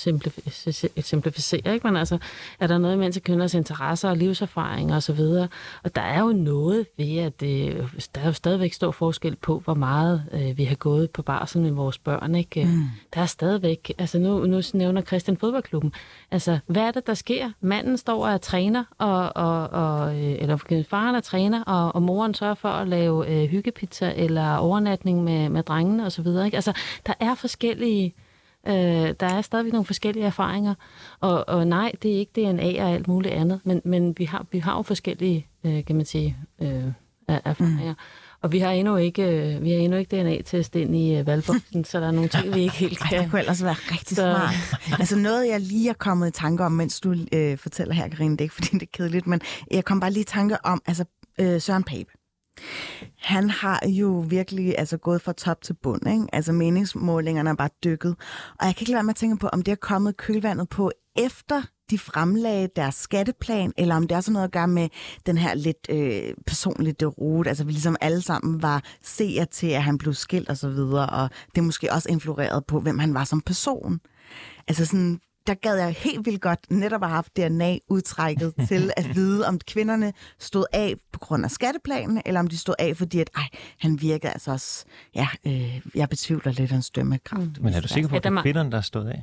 [1.04, 1.86] simplificere, ikke?
[1.86, 2.18] men altså,
[2.60, 5.48] er der noget mens kvinders interesser og livserfaringer osv., og,
[5.82, 9.58] og der er jo noget ved, at det, der er jo stadigvæk stor forskel på,
[9.58, 12.64] hvor meget øh, vi har gået på barsel med vores børn, ikke?
[12.64, 12.82] Mm.
[13.14, 15.92] Der er stadigvæk, altså nu, nu nævner Christian fodboldklubben,
[16.30, 17.50] altså hvad er det, der sker?
[17.60, 22.02] Manden står og er træner, og, og, og, øh, eller faren er træner, og, og
[22.02, 26.54] moren sørger for at lave øh, hyggepizza eller overnatning med, med drengene osv., ikke?
[26.54, 26.72] Altså,
[27.06, 28.05] der er forskellige
[28.66, 30.74] Øh, der er stadigvæk nogle forskellige erfaringer,
[31.20, 34.46] og, og nej, det er ikke DNA og alt muligt andet, men, men vi, har,
[34.52, 36.84] vi har jo forskellige, øh, kan man sige, øh,
[37.28, 37.92] erfaringer.
[37.92, 37.98] Mm.
[38.42, 41.84] Og vi har endnu ikke, øh, vi har endnu ikke DNA-test ind i øh, valgboksen,
[41.84, 43.16] så der er nogle ting, vi ikke helt kan.
[43.16, 44.22] Ej, det kunne ellers være rigtig så...
[44.22, 44.98] smart.
[45.00, 48.32] altså noget, jeg lige er kommet i tanke om, mens du øh, fortæller her, Karine,
[48.32, 50.82] det er ikke fordi, det er kedeligt, men jeg kom bare lige i tanke om,
[50.86, 51.04] altså
[51.38, 52.10] øh, Søren Pape.
[53.18, 56.08] Han har jo virkelig altså, gået fra top til bund.
[56.08, 56.26] Ikke?
[56.32, 58.16] Altså meningsmålingerne er bare dykket.
[58.60, 60.90] Og jeg kan ikke lade mig at tænke på, om det er kommet kølvandet på
[61.16, 64.88] efter de fremlagde deres skatteplan, eller om det er sådan noget at gøre med
[65.26, 67.48] den her lidt øh, personlige rute.
[67.48, 71.08] Altså vi ligesom alle sammen var seer til, at han blev skilt og så videre,
[71.08, 74.00] og det måske også influeret på, hvem han var som person.
[74.68, 79.46] Altså sådan, der gad jeg helt vildt godt netop have haft DNA-udtrækket til at vide,
[79.46, 83.30] om kvinderne stod af på grund af skatteplanen, eller om de stod af, fordi at,
[83.36, 87.42] ej, han virkede altså også, ja, øh, jeg betvivler lidt hans dømmekraft.
[87.42, 87.64] Mm.
[87.64, 89.22] Men er du sikker på, at det er kvinderne, der stod af?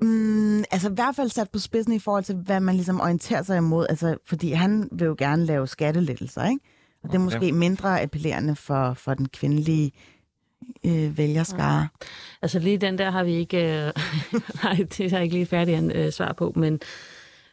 [0.00, 3.42] Mm, altså i hvert fald sat på spidsen i forhold til, hvad man ligesom orienterer
[3.42, 3.86] sig imod.
[3.88, 6.60] Altså, fordi han vil jo gerne lave skattelettelser, ikke?
[7.02, 9.92] Og det er måske mindre appellerende for, for den kvindelige
[10.84, 11.88] øh, vælgerskare.
[12.42, 13.92] Altså lige den der har vi ikke, øh,
[14.62, 16.80] nej, det har jeg ikke lige færdig øh, svar på, men,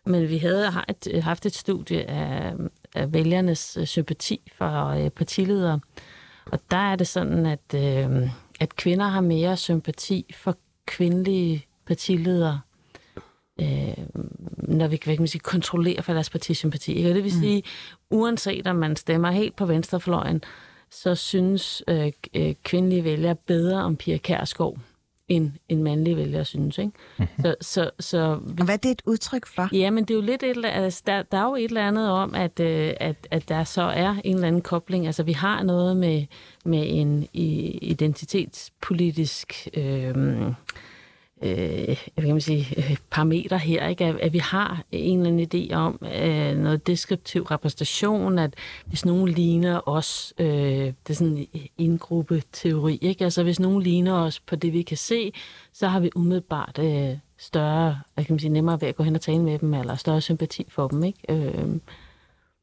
[0.06, 2.54] men vi havde har et, haft et studie af,
[2.96, 5.80] af vælgernes øh, sympati for øh, partiledere,
[6.52, 12.60] og der er det sådan, at, øh, at kvinder har mere sympati for kvindelige partiledere,
[13.62, 13.98] øh,
[14.58, 16.94] når vi kan, sige, kontrollere for deres partisympati.
[16.94, 17.10] Ikke?
[17.10, 18.18] Og det vil sige, mm.
[18.18, 20.44] uanset om man stemmer helt på venstrefløjen,
[20.91, 24.78] så synes øh, øh, kvindelige vælgere bedre om Pia Kærsgaard,
[25.28, 26.78] end en mandlig vælger synes.
[26.78, 26.91] Ikke?
[27.19, 27.43] Mm-hmm.
[27.43, 28.17] Så, så, så,
[28.60, 29.69] Og hvad er det et udtryk for?
[29.76, 31.88] Ja, men det er jo lidt et, eller- altså, der, der er jo et eller
[31.88, 35.06] andet om, at, øh, at, at der så er en eller anden kobling.
[35.06, 36.26] Altså, vi har noget med,
[36.65, 40.15] med en i, identitetspolitisk øh,
[41.46, 44.06] øh, hvad kan man sige, øh, parametre parameter her, ikke?
[44.06, 48.54] At, at vi har en eller anden idé om øh, noget deskriptiv repræsentation, at
[48.86, 53.24] hvis nogen ligner os, øh, det er sådan en øh, indgruppeteori, teori, ikke?
[53.24, 55.32] Altså hvis nogen ligner os på det, vi kan se,
[55.74, 59.16] så har vi umiddelbart øh, større, hvad kan man sige, nemmere ved at gå hen
[59.16, 61.20] og tale med dem, eller større sympati for dem, ikke?
[61.30, 61.68] Øh,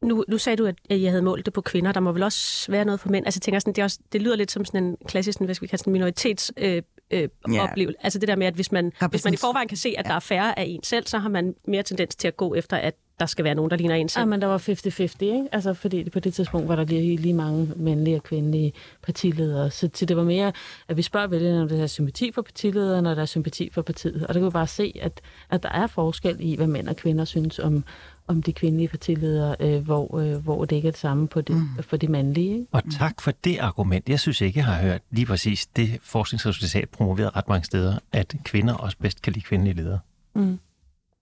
[0.02, 1.92] Nu, nu sagde du, at jeg havde målt det på kvinder.
[1.92, 3.26] Der må vel også være noget for mænd.
[3.26, 5.44] Altså, jeg tænker sådan, det, er også, det lyder lidt som sådan en klassisk, sådan,
[5.44, 7.62] hvad skal vi kalde sådan minoritets øh, øh, Ja.
[7.70, 7.96] oplevelse.
[8.02, 10.14] Altså det der med, at hvis man, hvis man i forvejen kan se, at der
[10.14, 12.94] er færre af en selv, så har man mere tendens til at gå efter, at
[13.20, 14.20] der skal være nogen, der ligner en selv.
[14.20, 15.48] Ja, men der var 50-50, ikke?
[15.52, 18.72] Altså, fordi på det tidspunkt var der lige, lige mange mandlige og kvindelige
[19.02, 19.70] partiledere.
[19.70, 20.52] Så, så det var mere,
[20.88, 23.82] at vi spørger vælgerne, om der er sympati for partilederen, og der er sympati for
[23.82, 24.26] partiet.
[24.26, 25.20] Og der kan vi bare se, at,
[25.50, 27.84] at der er forskel i, hvad mænd og kvinder synes om,
[28.32, 31.56] om de kvindelige partiledere, øh, hvor, øh, hvor det ikke er det samme på det,
[31.56, 31.82] mm.
[31.82, 32.54] for de mandlige.
[32.54, 32.66] Ikke?
[32.72, 34.08] Og tak for det argument.
[34.08, 38.34] Jeg synes ikke, jeg har hørt lige præcis det forskningsresultat promoveret ret mange steder, at
[38.44, 39.98] kvinder også bedst kan lide kvindelige ledere.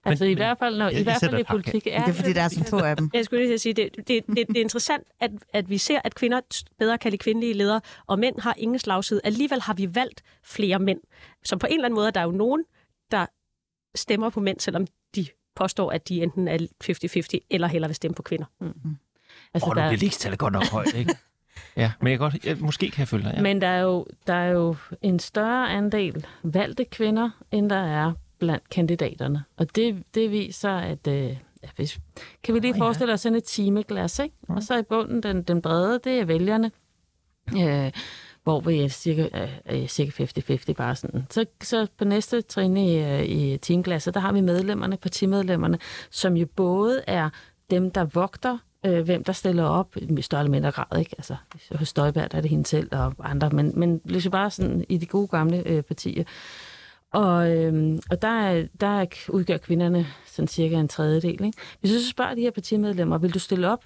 [0.05, 2.14] Altså i men- hvert fald, når, jeg- i hvert fald i politik er Det er
[2.14, 3.11] fordi, der er så få af dem.
[3.14, 6.14] Jeg skulle lige sige, det, det, det, det er interessant, at, at vi ser, at
[6.14, 6.40] kvinder
[6.79, 9.20] bedre kan lide kvindelige ledere, og mænd har ingen slagside.
[9.25, 10.99] Alligevel har vi valgt flere mænd.
[11.44, 12.64] Så på en eller anden måde er der jo nogen,
[13.11, 13.27] der
[13.94, 14.87] stemmer på mænd, selvom
[15.56, 16.58] påstår, at de enten er
[17.38, 18.44] 50-50 eller hellere vil stemme på kvinder.
[19.54, 21.14] Altså, Åh, oh, nu der, bliver ligestallet godt nok højt, ikke?
[21.76, 23.32] Ja, men jeg godt, jeg, måske kan jeg følge dig.
[23.36, 23.42] Ja.
[23.42, 28.12] Men der er, jo, der er jo en større andel valgte kvinder, end der er
[28.38, 29.44] blandt kandidaterne.
[29.56, 31.06] Og det, det viser, at...
[31.06, 31.98] Øh, ja, hvis,
[32.42, 34.34] kan vi lige forestille os sådan et timeglas, ikke?
[34.48, 36.70] Og så i bunden, den, den brede, det er vælgerne.
[37.58, 37.92] Øh,
[38.44, 39.29] hvor vi er cirka,
[39.70, 41.26] øh, cirka 50-50 bare sådan.
[41.31, 45.79] Så, så på næste trin i, øh, i teamglasset, der har vi medlemmerne, partimedlemmerne,
[46.11, 47.31] som jo både er
[47.70, 51.14] dem, der vogter, øh, hvem der stiller op, i større eller mindre grad, ikke?
[51.18, 51.37] Altså,
[51.74, 54.96] hos Støjberg der er det hende selv og andre, men, men ligesom bare sådan i
[54.96, 56.24] de gode gamle øh, partier.
[57.12, 61.44] Og, øh, og der, er- der udgør kvinderne sådan cirka en tredjedel.
[61.44, 61.53] Ikke?
[61.81, 63.85] Hvis du så spørger de her partimedlemmer, vil du stille op,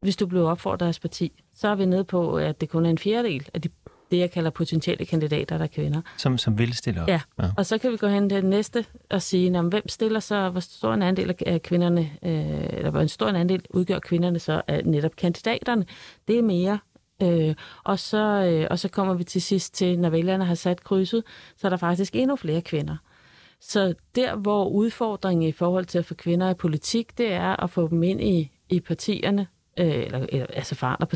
[0.00, 2.86] hvis du blev opfordret af deres parti, så er vi nede på, at det kun
[2.86, 3.68] er en fjerdedel af de,
[4.10, 6.00] det, jeg kalder potentielle kandidater, der er kvinder.
[6.16, 7.08] Som, som vil stille op.
[7.08, 7.20] Ja.
[7.56, 10.20] Og så kan vi gå hen til det næste og sige, "Nå, men hvem stiller
[10.20, 13.98] så, hvor stor en andel af kvinderne, øh, eller hvor en stor en andel udgør
[13.98, 15.86] kvinderne så af netop kandidaterne.
[16.28, 16.78] Det er mere.
[17.22, 20.84] Øh, og, så, øh, og så kommer vi til sidst til, når vælgerne har sat
[20.84, 21.22] krydset,
[21.56, 22.96] så er der faktisk endnu flere kvinder.
[23.60, 27.70] Så der, hvor udfordringen i forhold til at få kvinder i politik, det er at
[27.70, 29.46] få dem ind i, i partierne,
[29.78, 31.06] øh, eller, eller altså forandre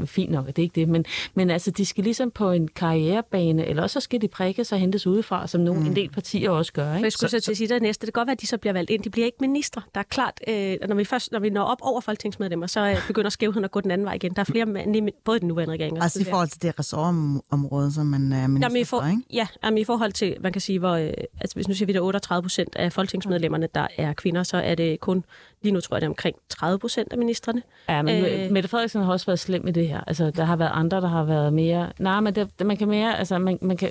[0.00, 1.04] er fint nok, det er ikke det, men,
[1.34, 4.78] men altså, de skal ligesom på en karrierebane, eller også så skal de prikkes og
[4.78, 5.86] hentes udefra, som nogle, mm.
[5.86, 6.90] en del partier også gør.
[6.90, 7.04] For Ikke?
[7.04, 8.58] jeg skulle så, til at sige, det næste, det kan godt være, at de så
[8.58, 9.02] bliver valgt ind.
[9.02, 9.82] De bliver ikke ministre.
[9.94, 13.06] Der er klart, øh, når vi først når vi når op over folketingsmedlemmer, så øh,
[13.06, 14.34] begynder skævheden at gå den anden vej igen.
[14.34, 16.78] Der er flere mandlige, både i den nuværende regering og Altså i forhold til det
[16.78, 19.22] ressortområde, som man er minister Jamen, i, for, for, ikke?
[19.32, 21.92] ja, jamen, i forhold til, man kan sige, hvor, øh, altså, hvis nu siger vi,
[21.92, 25.24] at 38 procent af folketingsmedlemmerne, der er kvinder, så er det kun,
[25.62, 27.62] lige nu tror jeg, det er omkring 30 procent af ministerne.
[27.88, 28.50] Ja, men Øh.
[28.50, 30.00] Mette Frederiksen har også været slem i det her.
[30.06, 31.92] Altså, der har været andre, der har været mere...
[31.98, 33.18] Nej, men det, man kan mere...
[33.18, 33.90] Altså, man, man kan,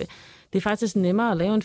[0.54, 1.62] det er faktisk nemmere at lave en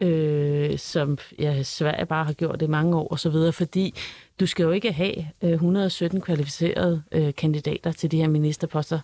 [0.00, 3.52] 50-50, øh, som ja, Sverige bare har gjort det i mange år og så videre,
[3.52, 3.94] fordi
[4.40, 8.98] du skal jo ikke have øh, 117 kvalificerede øh, kandidater til de her ministerposter.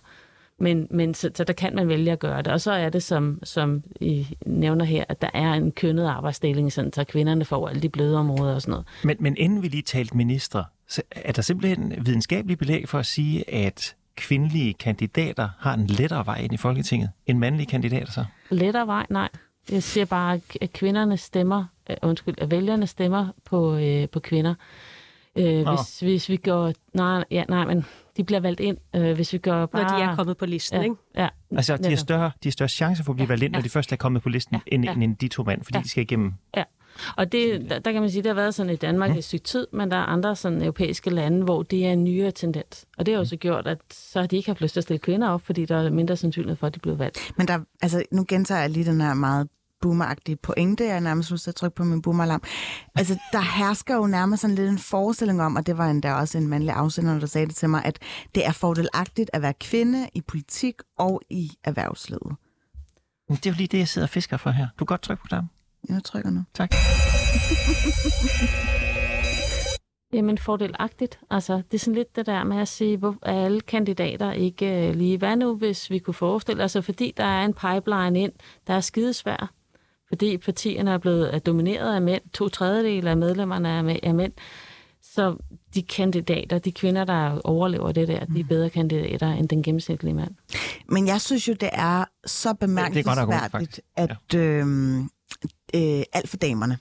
[0.61, 2.47] Men, men så, så der kan man vælge at gøre det.
[2.47, 6.73] Og så er det, som, som I nævner her, at der er en kønnet arbejdsdeling,
[6.73, 8.87] sådan, så kvinderne får alle de bløde områder og sådan noget.
[9.03, 13.05] Men, men inden vi lige talte ministre, så er der simpelthen videnskabelig belæg for at
[13.05, 18.25] sige, at kvindelige kandidater har en lettere vej ind i Folketinget end mandlige kandidater så?
[18.49, 19.29] lettere vej, nej.
[19.71, 24.55] Jeg siger bare, at kvinderne stemmer, øh, undskyld, at vælgerne stemmer på, øh, på kvinder.
[25.35, 25.75] Øh, Nå.
[25.75, 27.85] hvis, hvis vi går, nej, ja, nej, men
[28.17, 29.83] de bliver valgt ind, øh, hvis vi går bare...
[29.91, 30.95] Når de er kommet på listen, ja, ikke?
[31.17, 33.61] Ja, Altså, de har større, de har større chance for at blive valgt ind, når
[33.61, 34.93] de først er kommet på listen, end, ja.
[34.93, 35.83] end, end de to mænd, fordi Ja.
[35.83, 36.33] de skal igennem.
[36.57, 36.63] Ja.
[37.17, 39.23] Og det, der, der kan man sige, det har været sådan i Danmark i et
[39.23, 42.85] stykke tid, men der er andre sådan europæiske lande, hvor det er en nyere tendens.
[42.97, 44.99] Og det har også gjort, at så har de ikke haft lyst til at stille
[44.99, 47.31] kvinder op, fordi der er mindre sandsynlighed for, at de bliver valgt.
[47.37, 49.47] Men der, altså, nu gentager jeg lige den her meget
[49.81, 52.43] boomeragtige pointe, jeg er nærmest til at trykke på min boomeralarm.
[52.95, 56.37] Altså, der hersker jo nærmest sådan lidt en forestilling om, og det var endda også
[56.37, 57.99] en mandlig afsender, der sagde det til mig, at
[58.35, 62.35] det er fordelagtigt at være kvinde i politik og i erhvervslivet.
[63.29, 64.67] Det er jo lige det, jeg sidder og fisker for her.
[64.79, 65.49] Du kan godt trykke på knappen.
[65.89, 66.43] Jeg trykker nu.
[66.53, 66.73] Tak.
[70.13, 71.19] Jamen fordelagtigt.
[71.29, 74.87] Altså, det er sådan lidt det der med at sige, hvor er alle kandidater ikke
[74.87, 75.17] øh, lige.
[75.17, 78.31] Hvad nu, hvis vi kunne forestille os, altså, fordi der er en pipeline ind,
[78.67, 79.53] der er skidesvær,
[80.11, 84.13] fordi partierne er blevet er domineret af mænd, to tredjedel af medlemmerne er, med, er
[84.13, 84.33] mænd,
[85.01, 85.35] så
[85.73, 90.13] de kandidater, de kvinder, der overlever det der, de er bedre kandidater end den gennemsnitlige
[90.13, 90.35] mand.
[90.89, 95.01] Men jeg synes jo, det er så bemærkelsesværdigt, at øhm,
[95.75, 96.77] øh, alt for damerne,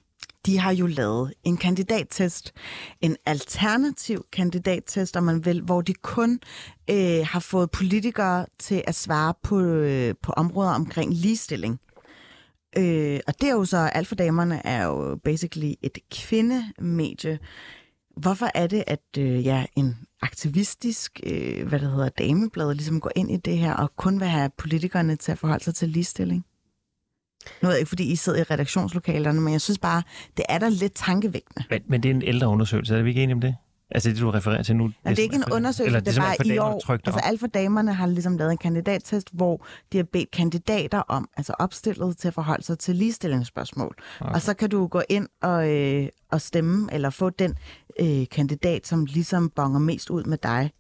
[0.47, 2.53] de har jo lavet en kandidattest,
[3.01, 6.41] en alternativ kandidattest, om man vil, hvor de kun
[6.91, 11.81] øh, har fået politikere til at svare på, øh, på områder omkring ligestilling.
[12.79, 17.39] Øh, og det er jo så, alt for damerne er jo basically et kvindemedie.
[18.17, 23.13] Hvorfor er det, at øh, ja, en aktivistisk, øh, hvad det hedder, dameblad, ligesom går
[23.17, 26.45] ind i det her og kun vil have politikerne til at forholde sig til ligestilling?
[27.63, 30.03] Nu ved jeg ikke, fordi I sidder i redaktionslokalerne, men jeg synes bare,
[30.37, 31.65] det er da lidt tankevækkende.
[31.71, 33.57] Men, men det er en ældre undersøgelse, er vi ikke enige om det?
[33.91, 34.85] Altså det, du refererer til nu?
[34.85, 36.91] Men det er ikke en undersøgelse, eller det bare for i år.
[36.91, 41.29] Altså alt for damerne har ligesom lavet en kandidattest, hvor de har bedt kandidater om,
[41.37, 43.97] altså opstillet til at forholde sig til ligestillingsspørgsmål.
[44.21, 44.35] Okay.
[44.35, 47.55] Og så kan du gå ind og, øh, og stemme, eller få den
[48.01, 50.71] øh, kandidat, som ligesom bonger mest ud med dig.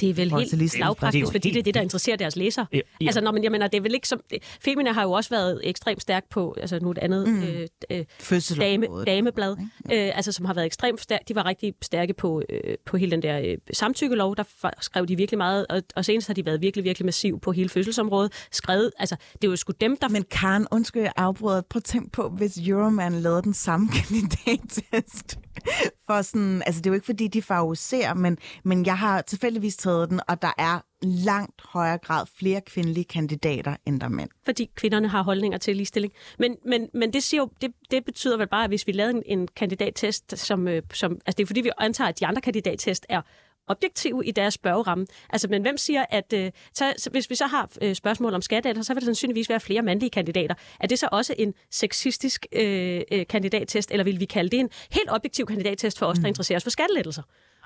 [0.00, 2.66] Det er vel helt lavpraktisk, er fordi det er det, der interesserer deres læsere.
[2.72, 3.06] Ja, ja.
[3.06, 4.20] Altså, når man, jeg mener, det er vel ikke som...
[4.60, 7.42] Femina har jo også været ekstremt stærk på, altså nu et andet mm.
[7.42, 9.56] øh, øh, dame, dameblad,
[9.92, 11.28] øh, altså som har været ekstremt stærk.
[11.28, 15.16] De var rigtig stærke på, øh, på hele den der øh, samtykkelov, der skrev de
[15.16, 18.32] virkelig meget, og, og senest har de været virkelig, virkelig massiv på hele fødselsområdet.
[18.52, 20.08] Skrevet, altså det er jo sgu dem, der...
[20.08, 21.60] Men Karen, undskyld, jeg afbryder.
[21.60, 25.38] Prøv at tænke på, hvis Euroman lavede den samme kandidattest.
[26.06, 29.76] For sådan, altså det er jo ikke fordi, de favoriserer, men, men jeg har tilfældigvis
[29.76, 34.30] taget den, og der er langt højere grad flere kvindelige kandidater, end der mænd.
[34.44, 36.12] fordi kvinderne har holdninger til ligestilling.
[36.38, 39.14] Men, men, men det, siger jo, det, det betyder vel bare, at hvis vi lavede
[39.16, 42.40] en, en kandidattest, som, øh, som, altså det er fordi, vi antager, at de andre
[42.40, 43.22] kandidattest er
[43.68, 45.06] objektive i deres spørgeramme.
[45.30, 48.82] Altså, men hvem siger, at øh, så, hvis vi så har øh, spørgsmål om skattealder,
[48.82, 50.54] så vil der sandsynligvis være flere mandlige kandidater.
[50.80, 54.68] Er det så også en sexistisk øh, øh, kandidattest, eller vil vi kalde det en
[54.90, 57.22] helt objektiv kandidattest for os, der interesserer os for skattelettelser?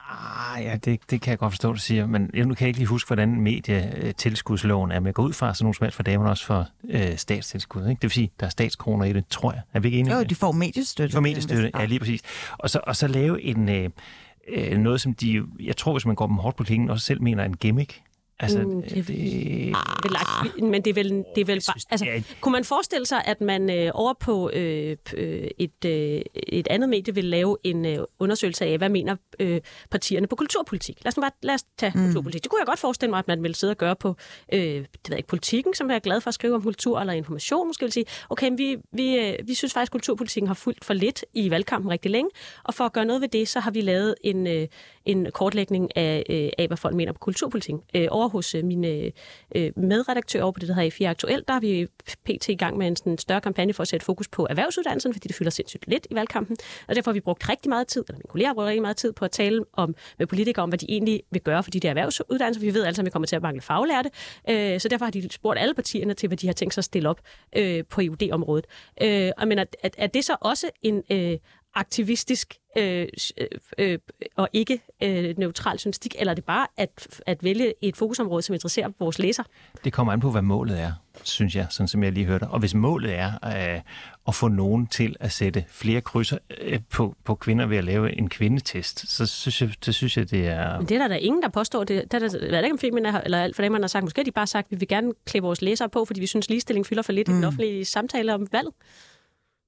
[0.09, 2.07] Ah, ja, det, det kan jeg godt forstå, du siger.
[2.07, 5.01] Men jeg, nu kan jeg ikke lige huske, hvordan medietilskudsloven er.
[5.01, 7.83] Men jeg går ud fra, sådan nogle som helst for damerne også for øh, statstilskud.
[7.83, 7.91] Ikke?
[7.91, 9.63] Det vil sige, der er statskroner i det, tror jeg.
[9.75, 10.17] Er vi ikke enige?
[10.17, 11.13] Jo, de får mediestøtte.
[11.13, 12.21] For mediestøtte, ja, lige præcis.
[12.59, 13.91] Og så, og så lave en, øh,
[14.49, 17.23] øh, noget, som de, jeg tror, hvis man går dem hårdt på klingen, også selv
[17.23, 18.03] mener er en gimmick.
[18.41, 19.07] Altså, Mm, mm, det-
[20.03, 22.53] det, lagt- men det er vel, det er vel bare, synes, altså, det er- kunne
[22.53, 27.15] man forestille sig, at man øh, over på øh, øh, et, øh, et andet medie
[27.15, 31.05] vil lave en øh, undersøgelse af, hvad mener øh, partierne på kulturpolitik?
[31.05, 32.05] Lad os nu bare lad os tage mm.
[32.05, 32.43] kulturpolitik.
[32.43, 34.17] Det kunne jeg godt forestille mig, at man ville sidde og gøre på
[34.53, 37.13] øh, det ved jeg ikke, politikken, som er glad for at skrive om kultur eller
[37.13, 37.67] information.
[37.67, 40.85] Måske vil sige, okay, men vi, vi, øh, vi synes faktisk, at kulturpolitikken har fulgt
[40.85, 42.31] for lidt i valgkampen rigtig længe,
[42.65, 44.69] og for at gøre noget ved det, så har vi lavet en, øh,
[45.05, 47.83] en kortlægning af, øh, af, hvad folk mener på kulturpolitikken.
[47.95, 49.11] Øh, over hos øh, mine øh,
[49.55, 51.87] øh medredaktører over på det, der hedder E4 Aktuelt, der er vi
[52.25, 52.49] pt.
[52.49, 55.37] i gang med en sådan større kampagne for at sætte fokus på erhvervsuddannelsen, fordi det
[55.37, 56.57] fylder sindssygt lidt i valgkampen.
[56.89, 58.97] Og derfor har vi brugt rigtig meget tid, eller mine kolleger har brugt rigtig meget
[58.97, 61.81] tid på at tale om, med politikere om, hvad de egentlig vil gøre for de
[61.81, 62.61] der erhvervsuddannelser.
[62.61, 64.11] Vi ved altså, at vi kommer til at mangle faglærte,
[64.51, 66.85] øh, så derfor har de spurgt alle partierne til, hvad de har tænkt sig at
[66.85, 67.21] stille op
[67.57, 68.67] øh, på EUD-området.
[69.03, 71.39] Øh, og men er, er, er det så også en øh,
[71.77, 73.07] aktivistisk øh,
[73.39, 73.47] øh,
[73.79, 73.99] øh,
[74.37, 78.55] og ikke øh, neutral journalistik, eller er det bare at, at vælge et fokusområde, som
[78.55, 79.43] interesserer vores læser?
[79.85, 82.45] det kommer an på, hvad målet er, synes jeg, sådan som jeg lige hørte.
[82.45, 83.81] Og hvis målet er øh,
[84.29, 88.19] at få nogen til at sætte flere krydser øh, på, på kvinder ved at lave
[88.19, 90.79] en kvindetest, så synes jeg, så synes jeg det er...
[90.79, 91.85] Men det er der, der ingen, der påstår.
[91.85, 93.89] Det, det er der, jeg ved ikke, om er, eller alt for dem, man har
[93.89, 94.03] sagt.
[94.05, 96.27] Måske har de bare sagt, at vi vil gerne klæde vores læsere på, fordi vi
[96.27, 97.35] synes, ligestilling fylder for lidt mm.
[97.35, 98.69] i den offentlige samtale om valg.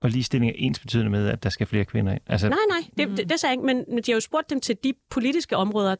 [0.02, 2.20] Og ligestilling er ens betydende med, at der skal flere kvinder ind.
[2.26, 4.50] Altså, Nej, nej, det, det, det sagde jeg ikke, men, men de har jo spurgt
[4.50, 5.96] dem til de politiske områder,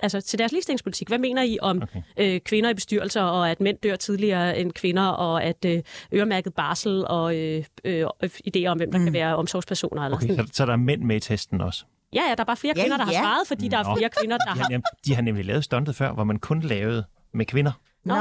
[0.00, 1.08] altså til deres ligestillingspolitik.
[1.08, 2.02] Hvad mener I om Okay.
[2.16, 5.82] øh, kvinder i bestyrelser, og at mænd dør tidligere end kvinder, og at øh,
[6.14, 9.04] øremærket barsel, og øh, øh, idéer om, hvem der mm.
[9.04, 10.02] kan være omsorgspersoner?
[10.02, 10.46] Eller okay, sådan.
[10.46, 11.84] så, så der er mænd med i testen også.
[12.12, 13.16] Ja, ja, der er bare flere Ja, kvinder, der ja.
[13.18, 13.96] har svaret, fordi der er Nå.
[13.96, 14.82] flere kvinder, der De har...
[15.06, 17.72] de har nemlig lavet stuntet før, hvor man kun lavede med kvinder.
[18.08, 18.14] Nå,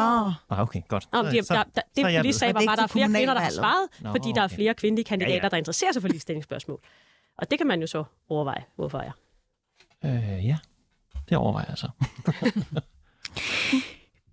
[0.50, 1.08] Ah, okay, godt.
[1.14, 2.84] Nå, de, Så- der, der, det, så er jeg lige sagde, Var det var, der
[2.84, 5.50] er flere kvinder, der har svaret, Nå, fordi der er flere kvindelige kandidater, Ja, ja.
[5.50, 6.80] der interesserer sig for ligestillingsspørgsmål.
[7.38, 9.12] Og det kan man jo så overveje, hvorfor jeg.
[10.06, 10.58] Øh, ja,
[11.30, 11.90] det overvejer jeg så.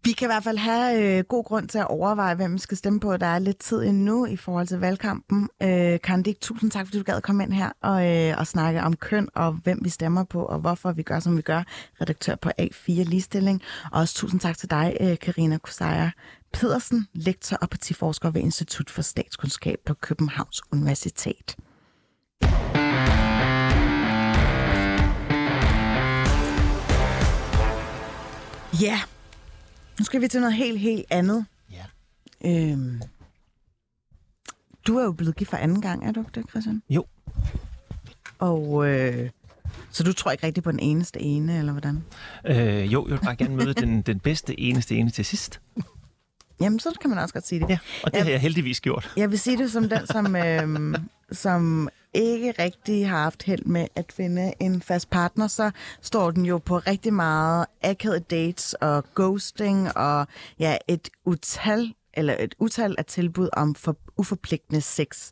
[0.05, 2.77] Vi kan i hvert fald have øh, god grund til at overveje, hvem vi skal
[2.77, 3.17] stemme på.
[3.17, 5.49] Der er lidt tid endnu i forhold til valgkampen.
[5.63, 8.97] Øh, Kandik, tusind tak, fordi du gad komme ind her og, øh, og snakke om
[8.97, 11.63] køn og hvem vi stemmer på, og hvorfor vi gør, som vi gør.
[12.01, 13.63] Redaktør på A4 Ligestilling.
[13.93, 16.11] Og også tusind tak til dig, øh, Karina Kusaja
[16.53, 21.57] Pedersen, lektor og partiforsker ved Institut for Statskundskab på Københavns Universitet.
[28.81, 29.01] Ja,
[29.99, 31.47] nu skal vi til noget helt, helt andet.
[31.73, 31.85] Ja.
[32.45, 33.01] Øhm,
[34.87, 36.83] du er jo blevet gift for anden gang, er du ikke det, Christian?
[36.91, 37.05] Jo.
[38.39, 39.31] Og øh,
[39.91, 42.05] så du tror ikke rigtig på den eneste ene, eller hvordan?
[42.47, 45.61] Øh, jo, jeg vil bare gerne møde den, den bedste, eneste ene til sidst.
[46.61, 47.69] Jamen, så kan man også godt sige det.
[47.71, 48.23] Ja, og det Ja.
[48.25, 49.13] har jeg heldigvis gjort.
[49.17, 50.95] Jeg vil sige det som den, som, øhm,
[51.33, 55.71] som ikke rigtig har haft held med at finde en fast partner, så
[56.03, 60.27] står den jo på rigtig meget akavede dates og ghosting og
[60.59, 65.31] ja, et utal eller et utal af tilbud om for, uforpligtende sex.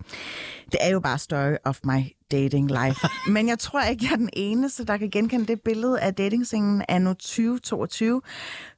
[0.72, 2.00] Det er jo bare story of my
[2.32, 3.08] dating life.
[3.34, 6.84] Men jeg tror ikke, jeg er den eneste, der kan genkende det billede af datingscenen
[6.88, 8.22] anno 2022.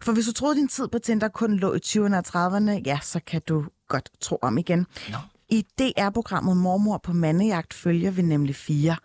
[0.00, 2.98] For hvis du troede, din tid på Tinder kun lå i 20'erne og 30'erne, ja,
[3.02, 4.86] så kan du godt tro om igen.
[5.10, 5.16] Nå.
[5.48, 8.96] I DR-programmet Mormor på mandejagt følger vi nemlig fire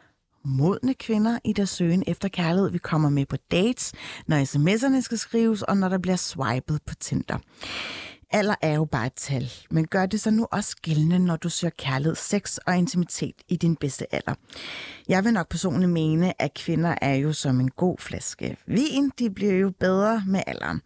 [0.46, 2.72] modne kvinder i deres søgen efter kærlighed.
[2.72, 3.94] Vi kommer med på dates,
[4.28, 7.38] når sms'erne skal skrives, og når der bliver swipet på Tinder.
[8.32, 11.50] Alder er jo bare et tal, men gør det så nu også gældende, når du
[11.50, 14.34] søger kærlighed, sex og intimitet i din bedste alder.
[15.08, 19.12] Jeg vil nok personligt mene, at kvinder er jo som en god flaske vin.
[19.20, 20.82] De bliver jo bedre med alderen.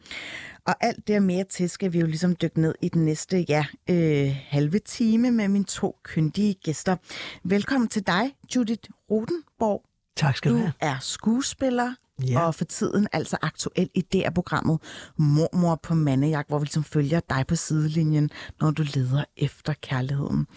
[0.65, 3.45] Og alt det og mere til skal vi jo ligesom dykke ned i den næste,
[3.49, 6.95] ja, øh, halve time med mine to kyndige gæster.
[7.43, 9.83] Velkommen til dig, Judith Rodenborg.
[10.15, 10.73] Tak skal du Du have.
[10.81, 11.93] er skuespiller,
[12.27, 12.45] Ja.
[12.45, 14.79] og for tiden altså aktuel i DR-programmet
[15.17, 18.29] Mormor på mandejagt, hvor vi ligesom følger dig på sidelinjen,
[18.61, 20.47] når du leder efter kærligheden.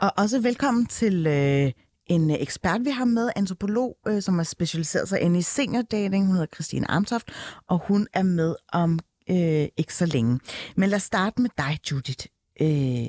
[0.00, 1.72] Og også velkommen til øh,
[2.06, 6.26] en ekspert, vi har med, antropolog, øh, som har specialiseret sig inde i seniordating.
[6.26, 7.30] Hun hedder Christine Amtoft,
[7.68, 8.98] og hun er med om
[9.30, 10.40] øh, ikke så længe.
[10.76, 12.26] Men lad os starte med dig, Judith.
[12.60, 13.08] Øh,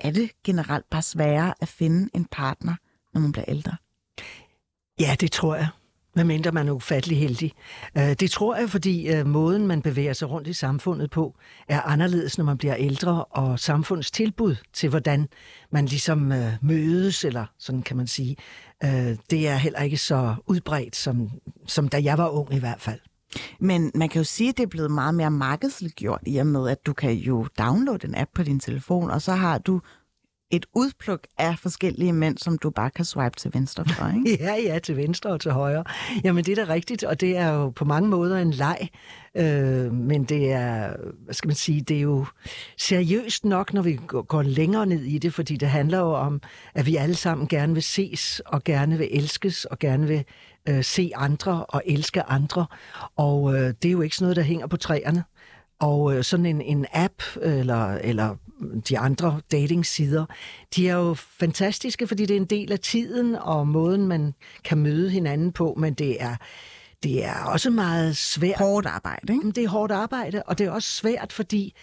[0.00, 2.74] er det generelt bare sværere at finde en partner,
[3.14, 3.76] når man bliver ældre?
[5.00, 5.68] Ja, det tror jeg.
[6.16, 7.52] Medmindre man er ufattelig heldig.
[7.96, 11.34] Øh, det tror jeg, fordi øh, måden, man bevæger sig rundt i samfundet på,
[11.68, 15.28] er anderledes, når man bliver ældre, og samfundets tilbud til, hvordan
[15.72, 18.36] man ligesom øh, mødes, eller sådan kan man sige,
[19.30, 21.30] det er heller ikke så udbredt, som,
[21.66, 23.00] som da jeg var ung i hvert fald.
[23.60, 26.68] Men man kan jo sige, at det er blevet meget mere markedsliggjort i og med,
[26.68, 29.80] at du kan jo downloade en app på din telefon, og så har du
[30.50, 34.44] et udpluk af forskellige mænd, som du bare kan swipe til venstre for, ikke?
[34.44, 35.84] Ja, ja, til venstre og til højre.
[36.24, 38.88] Jamen, det er da rigtigt, og det er jo på mange måder en leg.
[39.34, 42.26] Øh, men det er, hvad skal man sige, det er jo
[42.78, 46.40] seriøst nok, når vi går længere ned i det, fordi det handler jo om,
[46.74, 50.24] at vi alle sammen gerne vil ses, og gerne vil elskes, og gerne vil
[50.68, 52.66] øh, se andre og elske andre.
[53.16, 55.24] Og øh, det er jo ikke sådan noget, der hænger på træerne.
[55.80, 58.36] Og øh, sådan en, en app eller, eller
[58.88, 60.26] de andre datingsider,
[60.76, 64.78] de er jo fantastiske, fordi det er en del af tiden og måden, man kan
[64.78, 66.36] møde hinanden på, men det er,
[67.02, 68.58] det er også meget svært.
[68.58, 69.50] Hårdt arbejde, ikke?
[69.50, 71.74] Det er hårdt arbejde, og det er også svært, fordi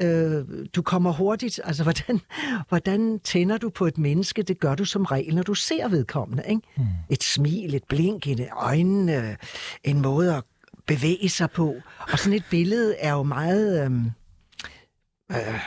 [0.00, 1.60] øh, du kommer hurtigt.
[1.64, 2.20] Altså, hvordan,
[2.68, 4.42] hvordan tænder du på et menneske?
[4.42, 6.42] Det gør du som regel, når du ser vedkommende.
[6.48, 6.62] Ikke?
[6.76, 6.84] Mm.
[7.10, 9.36] Et smil, et blink i øjnene, øh,
[9.84, 10.42] en måde at
[10.86, 11.74] bevæge sig på.
[12.12, 13.84] Og sådan et billede er jo meget...
[13.84, 13.90] Øh,
[15.32, 15.60] øh,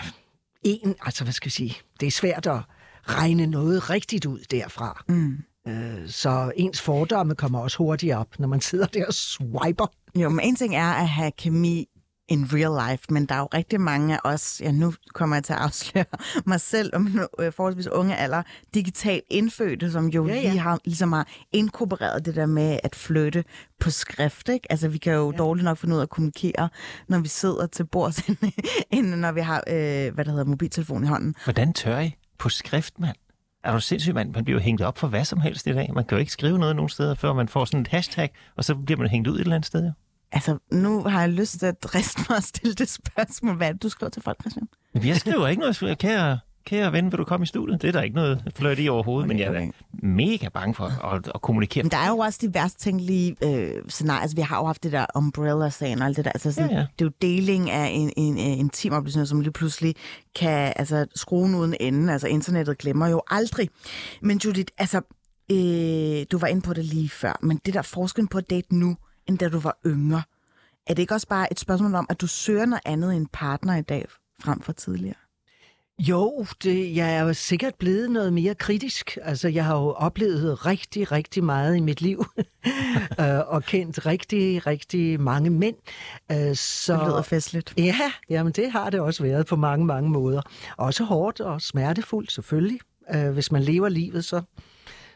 [0.63, 2.59] en, altså hvad skal jeg sige, det er svært at
[3.03, 5.03] regne noget rigtigt ud derfra.
[5.09, 5.37] Mm.
[5.67, 9.87] Øh, så ens fordomme kommer også hurtigt op, når man sidder der og swiper.
[10.15, 11.87] Jo, men en ting er at have kemi
[12.29, 15.43] in real life, men der er jo rigtig mange af os, ja nu kommer jeg
[15.43, 16.05] til at afsløre
[16.45, 20.59] mig selv om en øh, forholdsvis unge alder, digitalt indfødte, som jo Ja, ja, lige
[20.59, 23.43] har, ligesom har inkorporeret det der med at flytte
[23.79, 24.71] på skrift, ikke?
[24.71, 25.37] Altså vi kan jo ja.
[25.37, 26.69] dårligt nok finde ud af at kommunikere,
[27.07, 28.19] når vi sidder til bords,
[28.91, 31.35] end når vi har, øh, hvad der hedder, mobiltelefon i hånden.
[31.43, 33.15] Hvordan tør I på skrift, mand?
[33.63, 34.31] Er du sindssyg, mand?
[34.33, 35.93] Man bliver jo hængt op for hvad som helst i dag.
[35.93, 38.63] Man kan jo ikke skrive noget nogen steder, før man får sådan et hashtag, og
[38.63, 39.91] så bliver man hængt ud et eller andet sted.
[40.31, 43.55] Altså, nu har jeg lyst til at driste mig og stille det spørgsmål.
[43.55, 44.67] Hvad det, du skriver til folk, Christian?
[44.95, 45.97] Jeg skriver ikke noget.
[45.97, 47.81] Kære, kære ven, vil du komme i studiet?
[47.81, 49.71] Det er der ikke noget fløjt i overhovedet, okay, men jeg er
[50.07, 51.83] mega bange for at, at kommunikere.
[51.83, 54.21] Men der er jo også de værst tænkelige øh, scenarier.
[54.21, 56.31] Altså, vi har jo haft det der umbrella-sagen og alt det der.
[56.31, 56.85] Altså, sådan, Ja, ja.
[56.99, 59.95] Det er jo deling af en, en, en intimoplysninger, som lige pludselig
[60.35, 62.13] kan altså, skrue uden ende.
[62.13, 63.69] Altså, internettet glemmer jo aldrig.
[64.21, 64.97] Men Judith, altså,
[65.51, 68.75] øh, du var inde på det lige før, men det der forskel på at date
[68.75, 68.97] nu,
[69.27, 70.23] end da du var yngre,
[70.87, 73.27] er det ikke også bare et spørgsmål om, at du søger noget andet end en
[73.33, 74.05] partner i dag,
[74.41, 75.15] frem for tidligere?
[75.99, 79.17] Jo, det, jeg er jo sikkert blevet noget mere kritisk.
[79.21, 82.25] Altså, jeg har jo oplevet rigtig, rigtig meget i mit liv,
[83.19, 85.75] øh, og kendt rigtig, rigtig mange mænd.
[86.31, 86.93] Øh, Så...
[86.93, 87.73] Det lyder festligt.
[87.77, 90.41] Ja, jamen det har det også været på mange, mange måder.
[90.77, 92.79] Også hårdt og smertefuldt, selvfølgelig.
[93.15, 94.41] Øh, hvis man lever livet, så,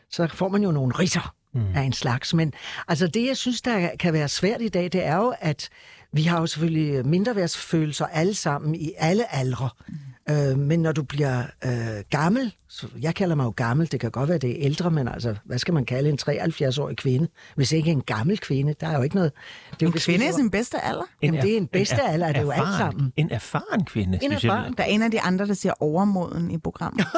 [0.09, 1.75] så får man jo nogle ritter mm.
[1.75, 2.33] af en slags.
[2.33, 2.53] Men
[2.87, 5.69] altså det, jeg synes, der kan være svært i dag, det er jo, at
[6.11, 9.69] vi har jo selvfølgelig mindreværdsfølelser alle sammen i alle aldre.
[9.87, 9.95] Mm.
[10.31, 11.71] Øh, men når du bliver øh,
[12.09, 15.07] gammel, så jeg kalder mig jo gammel, det kan godt være, det er ældre, men
[15.07, 17.27] altså, hvad skal man kalde en 73-årig kvinde?
[17.55, 19.31] Hvis ikke en gammel kvinde, der er jo ikke noget...
[19.71, 21.03] Det er jo, En kvinde lever- sin bedste alder?
[21.23, 23.13] Jamen, det er en bedste er- alder, er det jo alt sammen.
[23.17, 24.49] En erfaren kvinde, En synes jeg.
[24.49, 24.73] erfaren.
[24.77, 27.05] Der er en af de andre, der siger overmoden i programmet.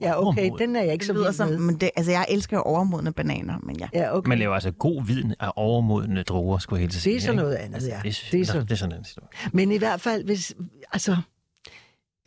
[0.00, 0.58] Ja, okay, Overmod.
[0.58, 1.58] den er jeg ikke Det så vild som, med.
[1.58, 3.88] men det, altså, jeg elsker overmodne bananer, men ja.
[3.94, 4.28] Ja, okay.
[4.28, 7.12] Man laver altså god viden af overmodne druer, skulle jeg helt sige.
[7.14, 7.42] Det er så ikke?
[7.42, 8.00] noget andet, ja.
[8.02, 9.28] Det, er, er er, det er sådan en historie.
[9.52, 10.54] Men i hvert fald, hvis,
[10.92, 11.16] altså,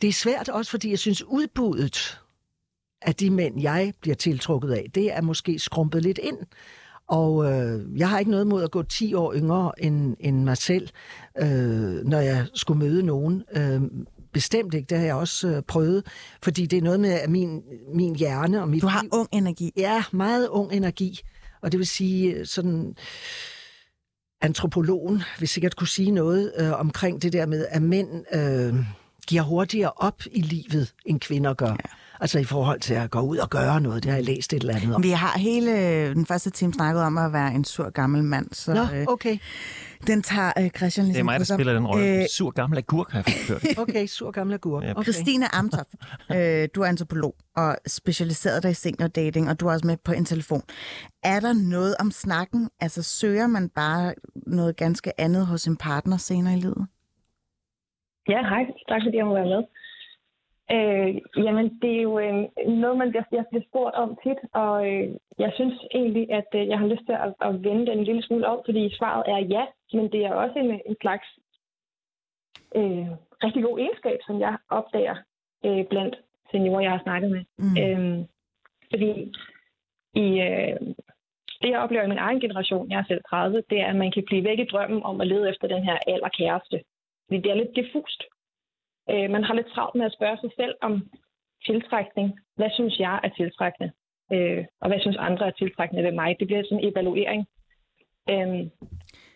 [0.02, 2.20] det er svært også, fordi jeg synes, udbuddet
[3.02, 6.38] af de mænd, jeg bliver tiltrukket af, det er måske skrumpet lidt ind.
[7.08, 10.56] Og øh, jeg har ikke noget mod at gå 10 år yngre end, end mig
[10.56, 10.88] selv,
[11.42, 13.42] øh, når jeg skulle møde nogen.
[13.56, 13.82] Øh,
[14.32, 16.06] bestemt ikke, det har jeg også øh, prøvet,
[16.42, 17.62] fordi det er noget med at min,
[17.94, 19.10] min hjerne og mit Du har liv.
[19.12, 19.72] ung energi.
[19.76, 21.20] Ja, meget ung energi.
[21.62, 22.94] Og det vil sige, øh, sådan
[24.40, 28.74] antropologen vil sikkert kunne sige noget øh, omkring det der med, at mænd øh,
[29.28, 31.70] giver hurtigere op i livet, end kvinder gør.
[31.70, 31.74] Ja.
[32.20, 34.02] Altså i forhold til at gå ud og gøre noget.
[34.02, 35.02] Det har jeg læst et eller andet om.
[35.02, 35.72] Vi har hele
[36.14, 39.38] den første time snakket om at være en sur gammel mand, så Nå, øh, okay.
[40.06, 42.22] den tager øh, Christian ligesom Det er mig, der spiller den rolle.
[42.22, 43.78] Øh, Sur gammel agurk har jeg.
[43.78, 44.84] Okay, sur gamle agurk.
[44.84, 45.02] Okay.
[45.02, 45.88] Christine Amtoft,
[46.32, 50.12] øh, du er antropolog og specialiseret dig i seniordating, og du er også med på
[50.12, 50.62] en telefon.
[51.22, 52.68] Er der noget om snakken?
[52.80, 54.14] Altså søger man bare
[54.46, 56.86] noget ganske andet hos en partner senere i livet?
[58.28, 58.64] Ja, hej.
[58.88, 59.62] Tak fordi jeg må være med.
[60.76, 62.34] Øh, jamen, det er jo øh,
[62.82, 65.08] noget, man bliver, jeg bliver spurgt om tit, og øh,
[65.38, 68.22] jeg synes egentlig, at øh, jeg har lyst til at, at vende den en lille
[68.22, 71.26] smule om, fordi svaret er ja, men det er også en, en slags
[72.76, 73.08] øh,
[73.44, 75.16] rigtig god egenskab, som jeg opdager
[75.64, 76.16] øh, blandt
[76.50, 77.44] seniorer, jeg har snakket med.
[77.58, 77.76] Mm.
[77.82, 78.24] Øh,
[78.90, 79.10] fordi
[80.14, 80.76] i, øh,
[81.62, 84.12] det, jeg oplever i min egen generation, jeg er selv 30, det er, at man
[84.12, 86.80] kan blive væk i drømmen om at lede efter den her allerkæreste.
[87.28, 88.20] Fordi det er lidt diffust.
[89.10, 90.92] Øh, man har lidt travlt med at spørge sig selv om
[91.66, 92.28] tiltrækning.
[92.56, 93.92] Hvad synes jeg er tiltrækkende?
[94.32, 96.36] Øh, og hvad synes andre er tiltrækkende ved mig?
[96.38, 97.46] Det bliver sådan en evaluering.
[98.30, 98.70] Øh,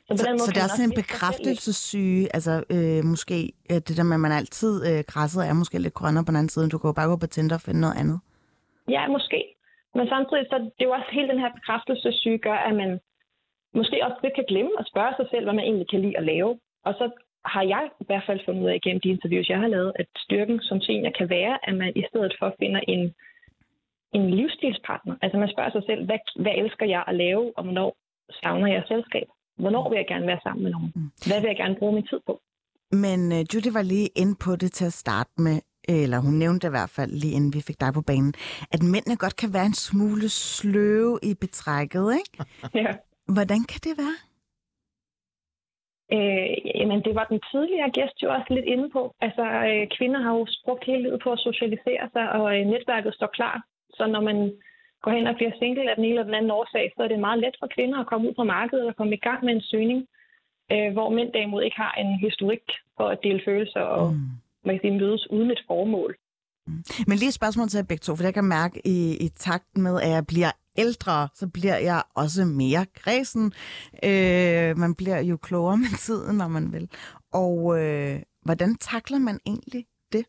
[0.08, 3.38] Så, så, så kan det er sådan en bekræftelsessyge, altså øh, måske
[3.70, 6.40] øh, det der med, at man altid øh, græsset er måske lidt grønnere på den
[6.40, 6.72] anden side.
[6.74, 8.18] Du kan jo bare gå på Tinder og finde noget andet.
[8.94, 9.40] Ja, måske.
[9.96, 12.90] Men samtidig så det er jo også hele den her bekræftelsessyge gør, at man
[13.78, 16.24] måske også lidt kan glemme at spørge sig selv, hvad man egentlig kan lide at
[16.32, 16.50] lave.
[16.86, 17.04] Og så
[17.44, 20.06] har jeg i hvert fald fundet ud af gennem de interviews, jeg har lavet, at
[20.16, 23.14] styrken som senior kan være, at man i stedet for finder en,
[24.12, 25.14] en livsstilspartner.
[25.22, 27.96] Altså man spørger sig selv, hvad, hvad elsker jeg at lave, og hvornår
[28.42, 29.26] savner jeg selskab?
[29.56, 30.90] Hvornår vil jeg gerne være sammen med nogen?
[31.28, 32.40] Hvad vil jeg gerne bruge min tid på?
[32.92, 36.66] Men øh, Judy var lige inde på det til at starte med, eller hun nævnte
[36.66, 38.34] i hvert fald lige inden vi fik dig på banen,
[38.72, 42.44] at mændene godt kan være en smule sløve i betrækket, ikke?
[42.82, 42.92] Ja.
[43.28, 44.16] Hvordan kan det være?
[46.14, 46.48] Øh,
[46.80, 49.02] jamen, det var den tidligere gæst jo også lidt inde på.
[49.26, 53.14] Altså, øh, kvinder har jo brugt hele livet på at socialisere sig, og øh, netværket
[53.14, 53.56] står klar.
[53.96, 54.38] Så når man
[55.02, 57.26] går hen og bliver single af den ene eller den anden årsag, så er det
[57.26, 59.66] meget let for kvinder at komme ud på markedet og komme i gang med en
[59.70, 60.00] søgning,
[60.72, 64.18] øh, hvor mænd derimod ikke har en historik for at dele følelser og mm.
[64.64, 66.16] man kan sige, mødes uden et formål.
[67.08, 69.76] Men lige et spørgsmål til jer begge to, for jeg kan mærke i, i takt
[69.76, 73.52] med, at jeg bliver ældre, så bliver jeg også mere græsen.
[74.04, 76.88] Øh, man bliver jo klogere med tiden, når man vil.
[77.32, 80.24] Og øh, hvordan takler man egentlig det?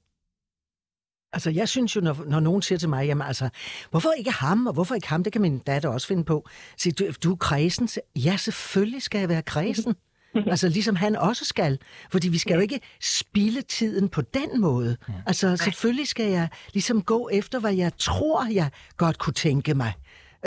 [1.34, 3.50] Altså, jeg synes jo, når, når nogen siger til mig, jamen altså,
[3.92, 6.48] hvorfor ikke ham, og hvorfor ikke ham, det kan min datter også finde på.
[6.78, 7.88] Så du, du er kredsen.
[7.88, 9.96] Så, Ja, selvfølgelig skal jeg være kredsen.
[10.52, 11.80] altså, ligesom han også skal.
[12.12, 14.98] Fordi vi skal jo ikke spilde tiden på den måde.
[15.26, 19.94] Altså, selvfølgelig skal jeg ligesom gå efter, hvad jeg tror, jeg godt kunne tænke mig.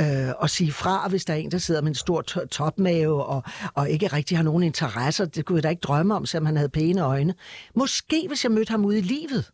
[0.00, 3.24] Øh, og sige fra, hvis der er en, der sidder med en stor to- topmave
[3.24, 3.42] og,
[3.74, 5.24] og ikke rigtig har nogen interesser.
[5.24, 7.34] Det kunne jeg da ikke drømme om, selvom han havde pæne øjne.
[7.74, 9.50] Måske, hvis jeg mødte ham ude i livet,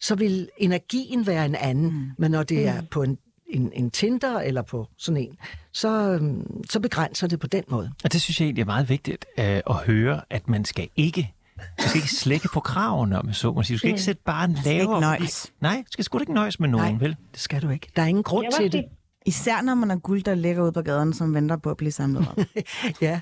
[0.00, 1.84] så vil energien være en anden.
[1.92, 2.10] Mm.
[2.18, 3.18] Men når det er på en,
[3.50, 5.36] en, en Tinder eller på sådan en,
[5.72, 7.90] så, øhm, så begrænser det på den måde.
[8.04, 11.34] Og det synes jeg egentlig er meget vigtigt øh, at høre, at man skal ikke
[11.82, 13.74] du skal ikke slække på kravene, om jeg så må sige.
[13.74, 14.80] Du skal ikke sætte bare en lavere...
[14.80, 15.52] ikke fordi- nøjes.
[15.60, 17.00] Nej, du skal sgu da ikke nøjes med nogen, Nej.
[17.00, 17.16] vel?
[17.32, 17.88] Det skal du ikke.
[17.96, 18.84] Der er ingen grund til det.
[19.26, 21.92] Især når man har guld, der ligger ude på gaden, som venter på at blive
[21.92, 22.38] samlet op.
[23.00, 23.20] Ja,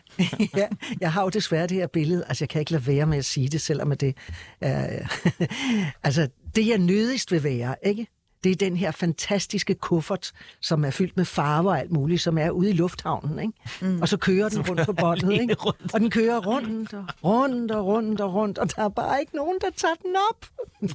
[0.57, 0.69] ja,
[1.01, 2.25] jeg har jo desværre det her billede.
[2.29, 4.17] Altså, jeg kan ikke lade være med at sige det, selvom at det
[4.61, 5.07] er...
[6.05, 8.07] altså, det jeg nødigst vil være, ikke?
[8.45, 12.39] Det er den her fantastiske kuffert, som er fyldt med farver og alt muligt, som
[12.39, 13.53] er ude i lufthavnen, ikke?
[13.83, 14.01] Mm.
[14.03, 15.57] Og så kører den rundt på båndet, ikke?
[15.95, 19.37] Og den kører rundt og rundt og rundt og rundt, og der er bare ikke
[19.37, 20.41] nogen, der tager den op.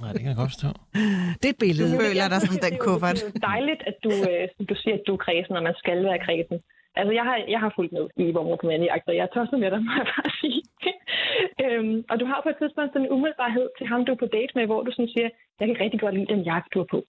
[0.01, 0.69] Nej, det kan jeg godt forstå.
[1.41, 1.91] Det er billedet.
[1.93, 3.17] Du føler dig som den det er jo- kuffert.
[3.33, 5.75] Det er dejligt, at du, øh, som du siger, at du er kredsen, og man
[5.83, 6.57] skal være kredsen.
[6.99, 9.57] Altså, jeg har, jeg har fulgt med i Vormor på Mandjagt, og jeg er tosset
[9.63, 10.61] med dig, må jeg bare sige.
[11.65, 14.29] øhm, og du har på et tidspunkt sådan en umiddelbarhed til ham, du er på
[14.37, 15.29] date med, hvor du sådan siger,
[15.59, 16.99] jeg kan rigtig godt lide den jakke, du har på.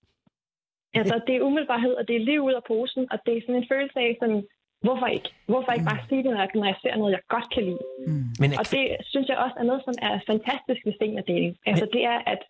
[1.00, 3.60] Altså, det er umiddelbarhed, og det er lige ud af posen, og det er sådan
[3.62, 4.42] en følelse af sådan,
[4.86, 5.28] hvorfor ikke?
[5.52, 7.84] Hvorfor ikke bare sige det, når jeg, når jeg ser noget, jeg godt kan lide?
[8.40, 11.52] Men er, Og det synes jeg også er noget, som er fantastisk ved seniordating.
[11.70, 12.40] Altså, det er, at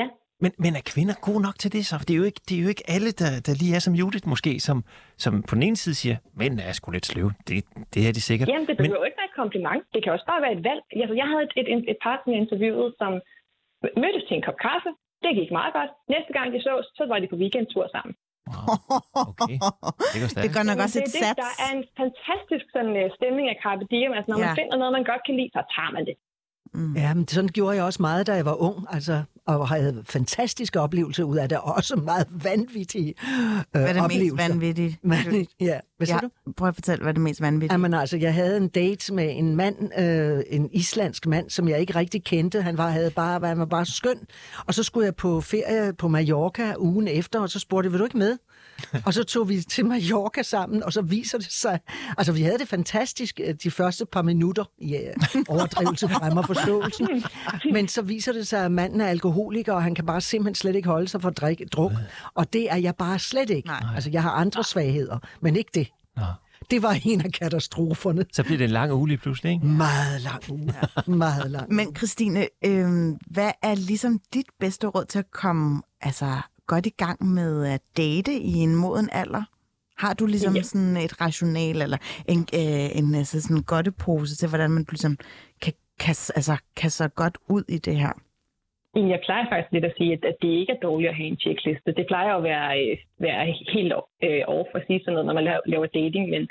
[0.00, 0.06] ja,
[0.44, 1.94] men, men er kvinder gode nok til det så?
[1.98, 3.94] For det er jo ikke, det er jo ikke alle, der, der lige er som
[4.00, 4.76] Judith måske, som,
[5.24, 7.32] som på den ene side siger, mænd er sgu lidt sløve.
[7.48, 7.56] Det,
[7.94, 8.48] det er de sikkert.
[8.48, 9.82] Jamen, det men, behøver jo ikke være et kompliment.
[9.94, 10.82] Det kan også bare være et valg.
[11.02, 13.12] Altså, jeg havde et, et, et, et par, som jeg interviewede, som
[14.02, 14.90] mødtes til en kop kaffe.
[15.24, 15.90] Det gik meget godt.
[16.14, 18.12] Næste gang de sås, så var de på weekendtur sammen.
[19.32, 19.56] okay,
[20.42, 21.38] det går Det nok også det, et er det, sats.
[21.44, 24.12] Der er en fantastisk sådan, uh, stemning af Carpe Diem.
[24.16, 24.46] Altså, når Ja.
[24.46, 26.16] man finder noget, man godt kan lide, så tager man det.
[26.96, 30.80] Ja, men sådan gjorde jeg også meget, da jeg var ung, altså, og havde fantastiske
[30.80, 33.34] oplevelser ud af det, og også meget vanvittige øh,
[33.70, 34.48] Hvad er det mest oplevelser.
[34.48, 34.98] vanvittige?
[35.02, 36.52] Men, ja, hvad Ja, du?
[36.56, 37.72] prøv at fortælle, hvad det mest vanvittige?
[37.74, 41.80] Jamen altså, jeg havde en date med en mand, øh, en islandsk mand, som jeg
[41.80, 42.62] ikke rigtig kendte.
[42.62, 44.18] Han var, havde bare, han var bare skøn.
[44.66, 47.98] Og så skulle jeg på ferie på Mallorca ugen efter, og så spurgte jeg, vil
[48.00, 48.38] du ikke med?
[49.04, 51.80] Og så tog vi til Mallorca sammen, og så viser det sig...
[52.18, 55.14] Altså, vi havde det fantastisk øh, de første par minutter i øh,
[55.48, 57.08] overdrivelse frem og forståelsen.
[57.72, 60.76] Men så viser det sig, at manden er alkoholiker, og han kan bare simpelthen slet
[60.76, 61.92] ikke holde sig for drik, druk.
[62.34, 63.68] Og det er jeg bare slet ikke.
[63.68, 63.82] Nej.
[63.94, 65.88] Altså, jeg har andre svagheder, men ikke det.
[66.16, 66.22] Nå.
[66.70, 68.24] Det var en af katastroferne.
[68.32, 69.66] Så bliver det en lang uge lige pludselig, ikke?
[69.66, 70.74] Meget lang uge.
[71.06, 71.72] Meget lang.
[71.72, 76.36] Men Christine, øh, hvad er ligesom dit bedste råd til at komme altså,
[76.72, 79.44] godt i gang med at date i en moden alder?
[80.04, 80.62] Har du ligesom Ja.
[80.62, 81.98] sådan et rational eller
[82.32, 85.14] en, øh, en altså sådan godtepose til, hvordan man ligesom
[85.62, 88.12] kan, kan, altså, kan så godt ud i det her?
[89.14, 91.92] Jeg plejer faktisk lidt at sige, at, det ikke er dårligt at have en checkliste.
[91.98, 93.42] Det plejer at være, øh, være
[93.74, 93.92] helt
[94.26, 96.42] øh, over for at sige sådan noget, når man laver, dating, men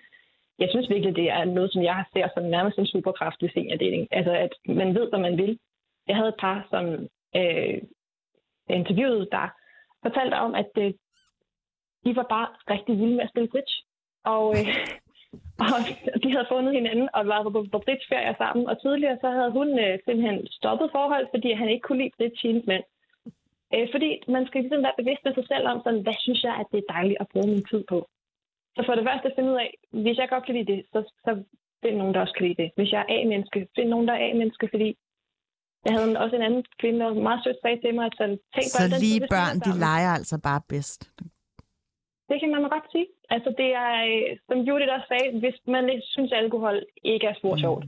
[0.60, 4.08] jeg synes virkelig, det er noget, som jeg ser som nærmest en superkraft ved seniordating.
[4.12, 5.60] Altså, at man ved, hvad man vil.
[6.08, 6.84] Jeg havde et par, som
[7.40, 7.78] øh,
[8.80, 9.48] interviewede, der
[10.08, 10.92] fortalte om, at øh,
[12.06, 13.76] de var bare rigtig vilde med at spille bridge.
[14.34, 14.68] Og, øh,
[15.76, 15.80] og
[16.24, 18.64] de havde fundet hinanden og var på, på bridgeferie sammen.
[18.70, 22.48] Og tidligere så havde hun øh, simpelthen stoppet forhold, fordi han ikke kunne lide bridge
[22.48, 22.86] hendes mand.
[23.74, 26.56] Øh, fordi man skal ligesom være bevidst med sig selv om, sådan, hvad synes jeg,
[26.62, 28.00] at det er dejligt at bruge min tid på.
[28.76, 29.72] Så for det første finde ud af,
[30.04, 31.32] hvis jeg godt kan lide det, så, så
[31.84, 32.70] find nogen, der også kan lide det.
[32.76, 34.90] Hvis jeg er A-menneske, find nogen, der er A-menneske, fordi
[35.86, 38.68] jeg havde også en anden kvinde, der meget sødt sagde til mig, at sådan, tænk
[38.70, 41.02] Så bare, den lige børn, de leger altså bare bedst.
[42.30, 43.08] Det kan man godt sige.
[43.36, 43.92] Altså det er,
[44.48, 46.76] som Judith også sagde, hvis man ikke synes, at alkohol
[47.14, 47.86] ikke er spor sjovt.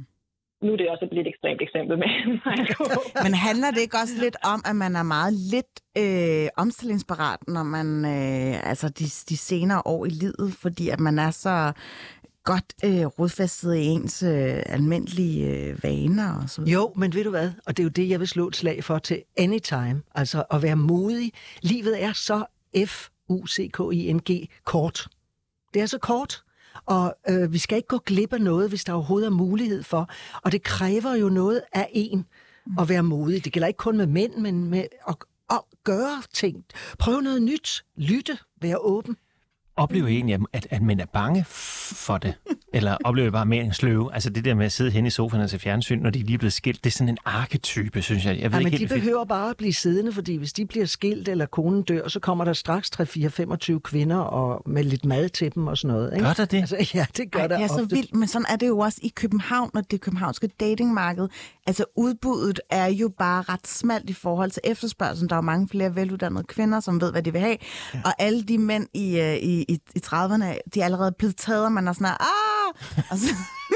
[0.62, 2.08] Nu er det også et lidt ekstremt eksempel med
[2.46, 3.24] alkohol.
[3.24, 7.64] Men handler det ikke også lidt om, at man er meget lidt øh, omstillingsparat, når
[7.64, 11.56] man, øh, altså de, de senere år i livet, fordi at man er så
[12.50, 16.74] godt øh, rodfæstet i ens øh, almindelige øh, vaner og så videre?
[16.74, 17.52] Jo, men ved du hvad?
[17.66, 20.02] Og det er jo det, jeg vil slå et slag for til anytime.
[20.16, 21.32] Altså at være modig.
[21.62, 22.46] Livet er så
[22.86, 25.08] F-U-C-K-I-N-G kort.
[25.74, 26.44] Det er så kort.
[26.86, 30.10] Og øh, vi skal ikke gå glip af noget, hvis der overhovedet er mulighed for.
[30.44, 32.26] Og det kræver jo noget af en
[32.80, 33.46] at være modig.
[33.46, 35.16] Det gælder ikke kun med mænd, men med at,
[35.50, 36.66] at gøre ting.
[37.00, 37.86] Prøv noget nyt.
[37.98, 38.38] Lytte.
[38.62, 39.18] Være åben.
[39.80, 42.34] Oplever egentlig, at, at man er bange for det?
[42.74, 44.14] Eller oplever bare mere en sløve?
[44.14, 46.24] Altså det der med at sidde hen i sofaen og se fjernsyn, når de er
[46.24, 48.40] lige blevet skilt, det er sådan en arketype, synes jeg.
[48.40, 50.66] Jeg ved Ja, men ikke de helt, behøver bare at blive siddende, fordi hvis de
[50.66, 55.30] bliver skilt, eller konen dør, så kommer der straks 3-4-25 kvinder og med lidt mad
[55.30, 56.14] til dem og sådan noget.
[56.14, 56.26] Ikke?
[56.26, 56.58] Gør der det?
[56.58, 58.80] Altså, ja, det gør Ej, der det er så vildt, men sådan er det jo
[58.80, 61.28] også i København og det københavnske datingmarked.
[61.68, 65.30] Altså udbuddet er jo bare ret smalt i forhold til efterspørgselen.
[65.30, 67.58] Der er jo mange flere veluddannede kvinder, som ved, hvad de vil have.
[67.94, 68.02] Ja.
[68.06, 71.66] Og alle de mænd i, øh, i, i, i 30'erne, de er allerede blevet taget,
[71.66, 72.59] og man er sådan ah!
[73.12, 73.30] Altså,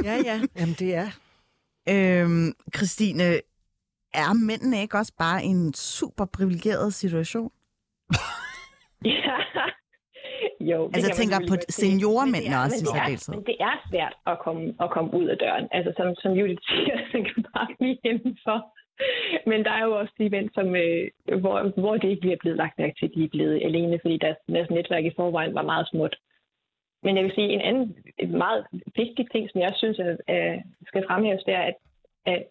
[0.04, 1.10] Ja, ja, jamen det er.
[1.89, 3.24] øhm, Christine,
[4.14, 7.52] er mændene ikke også bare i en super privilegeret situation?
[9.06, 9.38] Ja,
[10.72, 13.34] Jo, det Altså, jeg tænker på seniormændene er- også i men det er- særdeleshed.
[13.36, 15.68] Men det er svært at komme, at komme ud af døren.
[15.78, 18.58] Altså, som, som Judith siger, så kan bare blive indenfor.
[19.50, 21.04] Men der er jo også de mænd, som, øh,
[21.41, 24.18] hvor, hvor det ikke bliver blevet lagt mærke til, at de er blevet alene, fordi
[24.26, 26.16] deres, deres netværk i forvejen var meget småt.
[27.04, 30.18] Men jeg vil sige, en anden en meget vigtig ting, som jeg synes at,
[30.88, 31.76] skal fremhæves, det er, at,
[32.26, 32.43] at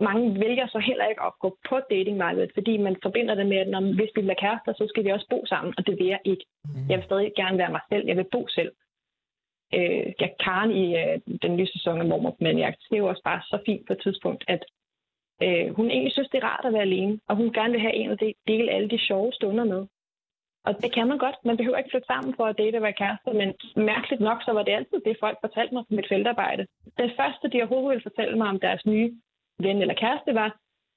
[0.00, 3.68] mange vælger så heller ikke at gå på datingmarkedet, fordi man forbinder det med, at
[3.68, 6.20] når, hvis vi bliver kærester, så skal vi også bo sammen, og det vil jeg
[6.24, 6.44] ikke.
[6.88, 8.06] Jeg vil stadig gerne være mig selv.
[8.06, 8.72] Jeg vil bo selv.
[9.74, 13.08] Øh, jeg Karen i øh, den nye sæson af Mormor men jeg det er jo
[13.08, 14.64] også bare så fint på et tidspunkt, at
[15.42, 17.94] øh, hun egentlig synes, det er rart at være alene, og hun gerne vil have
[17.94, 19.86] en de- dele alle de sjove stunder med.
[20.66, 21.36] Og det kan man godt.
[21.44, 23.48] Man behøver ikke flytte sammen for at date og være kærester, men
[23.92, 26.66] mærkeligt nok, så var det altid det, folk fortalte mig på mit feltarbejde.
[26.98, 29.08] Det første, de overhovedet ville fortælle mig om deres nye
[29.58, 30.50] ven eller kæreste, var,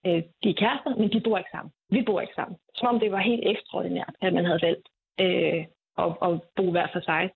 [0.08, 1.72] øh, de er kærester, men de bor ikke sammen.
[1.90, 2.58] Vi bor ikke sammen.
[2.76, 4.88] Som om det var helt ekstraordinært, at man havde valgt
[5.24, 5.62] øh,
[6.04, 7.30] at, at bo hver for sig.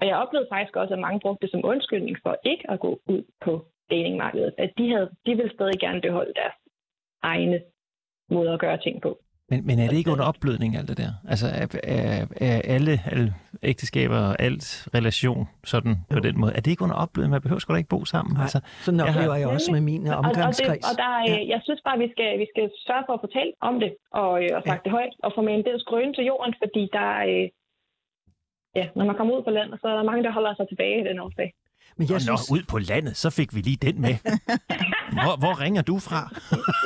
[0.00, 3.00] Og jeg oplevede faktisk også, at mange brugte det som undskyldning for ikke at gå
[3.06, 4.54] ud på datingmarkedet.
[4.58, 6.56] At de, havde, de ville stadig gerne beholde deres
[7.22, 7.62] egne
[8.30, 9.18] måder at gøre ting på.
[9.52, 11.10] Men, men er det ikke under opblødning, alt det der?
[11.32, 13.28] Altså, er, er, er alle, alle
[13.70, 14.64] ægteskaber og alt
[14.98, 15.42] relation
[15.72, 16.52] sådan på den måde?
[16.56, 17.30] Er det ikke under opblødning?
[17.36, 18.32] Man behøver sgu da ikke bo sammen.
[18.34, 20.84] Nej, Altså, sådan jeg har- oplever jeg også med min Og, og, det, omgangskreds.
[20.90, 21.38] og der, er, Ja.
[21.54, 24.32] jeg synes bare, at vi skal, vi skal sørge for at fortælle om det, og,
[24.44, 27.06] øh, og sagt det højt, og få med en del skrøne til jorden, fordi der
[27.20, 27.46] er, øh,
[28.78, 30.96] ja, når man kommer ud på landet, så er der mange, der holder sig tilbage
[31.00, 31.48] i den årsag.
[31.96, 34.16] Men Nå, jeg nå, synes, ud på landet, så fik vi lige den med.
[35.12, 36.34] Hvor, hvor ringer du fra?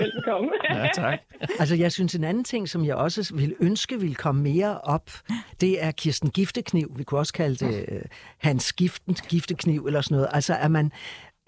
[0.00, 0.50] Velkommen.
[0.70, 1.18] Ja, tak.
[1.58, 5.10] altså, jeg synes en anden ting, som jeg også vil ønske ville komme mere op,
[5.60, 6.92] det er Kirsten Giftekniv.
[6.96, 8.00] Vi kunne også kalde det øh,
[8.38, 10.28] Hans Giften, Giftekniv eller sådan noget.
[10.32, 10.92] Altså, at man,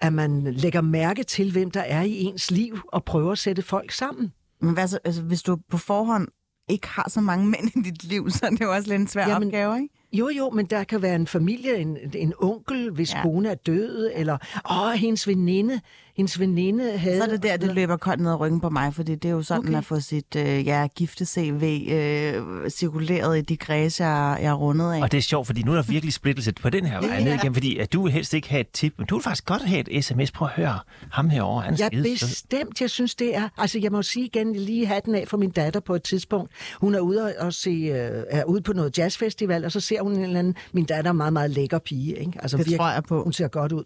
[0.01, 3.61] at man lægger mærke til, hvem der er i ens liv, og prøver at sætte
[3.61, 4.33] folk sammen.
[4.61, 6.27] Men hvad så, altså, hvis du på forhånd
[6.69, 9.07] ikke har så mange mænd i dit liv, så er det jo også lidt en
[9.07, 9.98] svær Jamen, opgave, ikke?
[10.13, 13.21] Jo, jo, men der kan være en familie, en, en onkel, hvis Ja.
[13.21, 14.37] kone er død, eller
[14.71, 15.81] åh, hendes veninde,
[16.19, 17.17] hendes veninde havde...
[17.17, 19.33] Så er det der, det løber koldt ned ad ryggen på mig, fordi det er
[19.33, 19.77] jo sådan Okay.
[19.77, 24.93] at få sit øh, ja, gifte-CV øh, cirkuleret i de kredse, jeg, jeg er rundet
[24.93, 25.01] af.
[25.01, 27.33] Og det er sjovt, fordi nu er der virkelig splittelse på den her vej ned
[27.33, 29.61] igen, fordi at du vil helst ikke have et tip, men du vil faktisk godt
[29.61, 30.31] have et sms.
[30.31, 30.79] Prøv at høre
[31.11, 32.81] ham herovre, han er Ja, skide bestemt.
[32.81, 33.49] Jeg synes, det er...
[33.57, 36.51] Altså, jeg må sige igen, lige have den af for min datter på et tidspunkt.
[36.81, 40.13] Hun er ude og, se, øh, er ude på noget jazzfestival, og så ser hun
[40.15, 40.55] en eller anden...
[40.71, 42.31] Min datter er meget, meget lækker pige, ikke?
[42.41, 43.23] Altså, Det tror jeg på.
[43.23, 43.83] Hun ser godt ud.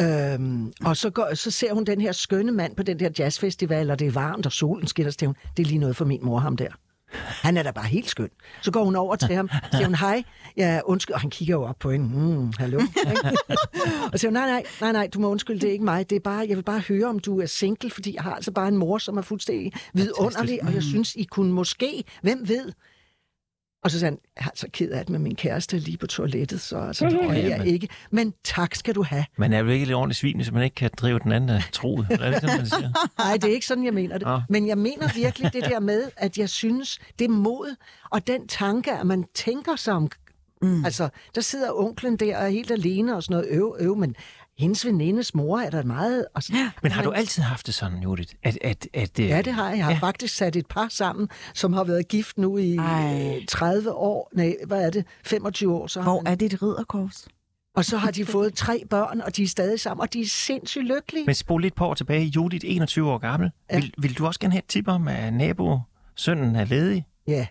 [0.00, 3.90] Øhm, og så, går, så ser hun den her skønne mand på den der jazzfestival,
[3.90, 6.20] og det er varmt, og solen skinner, så hun, det er lige noget for min
[6.22, 6.68] mor, ham der.
[7.42, 8.28] Han er da bare helt skøn.
[8.62, 10.22] Så går hun over til ham, og siger hun, hej,
[10.56, 12.80] ja, undskyld, og han kigger jo op på hende, mm, hallo.
[14.12, 16.16] og siger hun, nej, nej, nej, nej, du må undskylde, det er ikke mig, det
[16.16, 18.68] er bare, jeg vil bare høre, om du er single, fordi jeg har altså bare
[18.68, 22.72] en mor, som er fuldstændig vidunderlig, og jeg synes, I kunne måske, hvem ved,
[23.84, 26.06] og så sagde han, jeg er så ked af det med min kæreste lige på
[26.06, 27.88] toilettet, så altså, det er jeg ikke.
[28.10, 29.24] Men tak skal du have.
[29.36, 31.62] Man er vel ikke lidt ordentligt svin, hvis man ikke kan drive den anden af
[31.72, 32.06] troet.
[32.10, 32.92] Er det sådan, man siger?
[33.24, 34.42] Nej, det er ikke sådan, jeg mener det.
[34.48, 37.76] Men jeg mener virkelig det der med, at jeg synes, det er mod,
[38.10, 40.10] og den tanke, at man tænker sig om...
[40.62, 40.84] Mm.
[40.84, 44.16] Altså, der sidder onklen der og er helt alene og sådan noget øv, øv, men
[44.62, 46.26] hendes venindes mor er der meget...
[46.34, 46.52] Altså,
[46.82, 48.34] Men har du altid haft det sådan, Judith?
[48.42, 49.76] At, at, at, øh, Ja, det har jeg.
[49.76, 49.96] Jeg har Ja.
[49.96, 50.00] ja.
[50.06, 53.36] faktisk sat et par sammen, som har været gift nu i Ej.
[53.40, 54.30] øh, 30 år.
[54.34, 55.04] Nej, hvad er det?
[55.24, 55.86] 25 år.
[55.86, 57.28] Så Hvor man- er dit ridderkors?
[57.76, 60.26] Og så har de fået tre børn, og de er stadig sammen, og de er
[60.26, 61.26] sindssygt lykkelige.
[61.26, 62.24] Men spol lidt på år tilbage.
[62.26, 63.50] Judith, 21 år gammel.
[63.70, 63.76] Ja.
[63.76, 65.78] Vil, vil du også gerne have et tip om, at nabo,
[66.16, 67.04] sønnen er ledig?
[67.26, 67.46] Ja.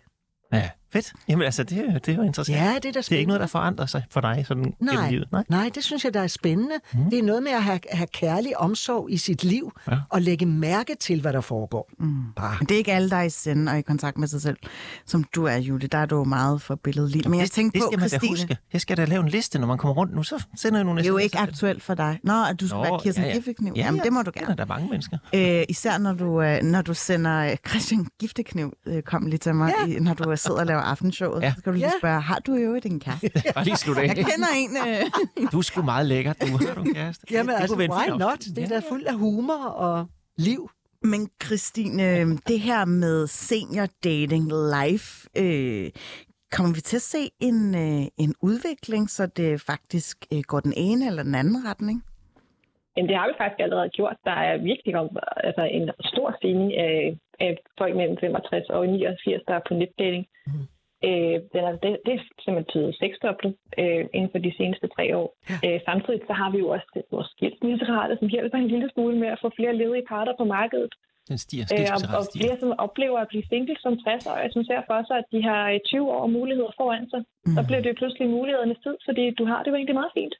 [0.53, 1.13] Ja, fedt.
[1.27, 2.57] Jamen altså, det, er- det er jo interessant.
[2.57, 3.27] ja, det er da det er ikke spændende.
[3.27, 5.27] noget, der forandrer sig for dig sådan gennem Nej, livet.
[5.31, 5.43] Nej.
[5.49, 6.75] nej, det synes jeg, der er spændende.
[6.93, 7.09] Mm.
[7.09, 9.97] Det er noget med at have, have kærlig omsorg i sit liv, Ja.
[10.09, 11.89] og lægge mærke til, hvad der foregår.
[11.99, 12.23] Mm.
[12.35, 12.55] Bare.
[12.59, 14.57] Men det er ikke alle, der er i sende og i kontakt med sig selv,
[15.05, 15.87] som du er, Julie.
[15.87, 17.29] Der er du jo meget for billedlig.
[17.29, 18.57] Men jeg det, tænkte det på, skal man da Christine, huske.
[18.73, 20.97] Jeg skal da lave en liste, når man kommer rundt nu, så sender jeg nogle
[21.01, 22.19] det er jo ikke aktuelt for dig.
[22.23, 23.35] Nå, at du skal Nå, være Kirsten ja, ja.
[23.35, 23.73] Giftekniv.
[23.75, 24.03] Ja, Jamen, ja.
[24.03, 24.57] det må du Det er gerne.
[24.57, 25.17] der mange mennesker.
[25.35, 29.55] Øh, især når du, øh, når du sender øh, Christian Giftekniv, øh, kom lige til
[29.55, 29.93] mig, ja.
[29.95, 31.41] i, når du sidder og laver aftenshowet.
[31.43, 31.49] Ja.
[31.53, 31.99] Så skal du lige Ja.
[31.99, 33.29] spørge, har du jo en kæreste?
[33.55, 34.07] Bare lige slutte af.
[34.07, 34.69] Jeg kender en...
[34.87, 36.33] Øh, Du er sgu meget lækker.
[36.33, 37.25] Du har du en kæreste.
[37.31, 38.39] Jamen Det altså, why not?
[38.55, 40.05] Det er da fuldt af humor og
[40.37, 40.69] liv.
[41.03, 45.07] Men Christine, det her med senior dating live,
[45.37, 45.89] øh,
[46.51, 50.73] kommer vi til at se en, øh, en udvikling, så det faktisk øh, går den
[50.77, 52.03] ene eller den anden retning?
[52.95, 54.17] Men det har vi faktisk allerede gjort.
[54.29, 54.93] Der er virkelig
[55.47, 60.25] altså en stor stigning af, af folk mellem 65 og 89, der er på netdating.
[60.47, 60.53] Mm.
[61.09, 65.05] Øh, den er, det, det er simpelthen tydet seksdoblet øh, inden for de seneste tre
[65.21, 65.27] år.
[65.49, 65.57] Ja.
[65.65, 69.15] Øh, samtidig så har vi jo også det- vores skilsmisserate, som hjælper en lille smule
[69.23, 70.93] med at få flere ledige parter på markedet.
[71.29, 71.65] Den stiger.
[71.75, 75.17] Øh, og, og flere, som oplever at blive single som 60-årige, som ser for sig,
[75.21, 77.21] at de har øh, 20 år muligheder foran sig.
[77.45, 77.53] Mm.
[77.55, 80.35] Så bliver det jo pludselig mulighedernes tid, fordi du har det jo egentlig meget fint.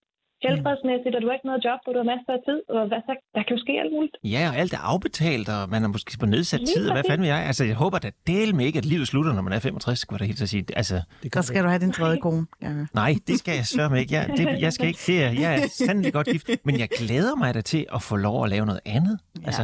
[0.47, 2.99] Helbredsmæssigt, og du har ikke noget job, og du har masser af tid, og hvad,
[3.07, 4.15] så, der kan jo ske alt muligt.
[4.35, 7.05] Ja, og alt er afbetalt, og man er måske på nedsat Lige tid, og hvad
[7.09, 7.41] fanden vil jeg?
[7.51, 10.15] Altså, jeg håber da del med ikke, at livet slutter, når man er 65, skulle
[10.15, 10.63] jeg da helt så sige.
[10.81, 10.97] Altså,
[11.35, 12.43] Der skal du have din tredje kone.
[12.65, 12.71] Ja.
[13.01, 14.13] nej, det skal jeg sørge ikke.
[14.17, 15.03] Jeg, det, jeg skal ikke.
[15.09, 18.15] Det er, jeg er sandelig godt gift, men jeg glæder mig da til at få
[18.27, 19.15] lov at lave noget andet.
[19.41, 19.45] Ja.
[19.47, 19.63] Altså,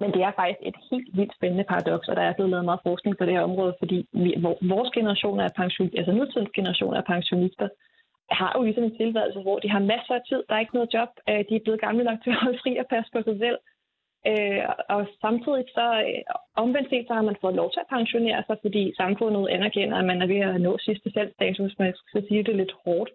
[0.00, 2.82] Men det er faktisk et helt vildt spændende paradoks, og der er blevet lavet meget
[2.88, 4.30] forskning på det her område, fordi vi,
[4.74, 7.68] vores generation af pension, altså nutidens generation af pensionister,
[8.30, 10.94] har jo ligesom en tilværelse, hvor de har masser af tid, der er ikke noget
[10.94, 13.36] job, øh, de er blevet gamle nok til at holde fri og passe på sig
[13.44, 13.58] selv.
[14.30, 14.62] Øh,
[14.94, 16.22] og samtidig så øh,
[16.62, 20.06] omvendt set, så har man fået lov til at pensionere sig, fordi samfundet anerkender, at
[20.10, 21.08] man er ved at nå sidste
[21.66, 23.10] hvis man skal sige det lidt hårdt.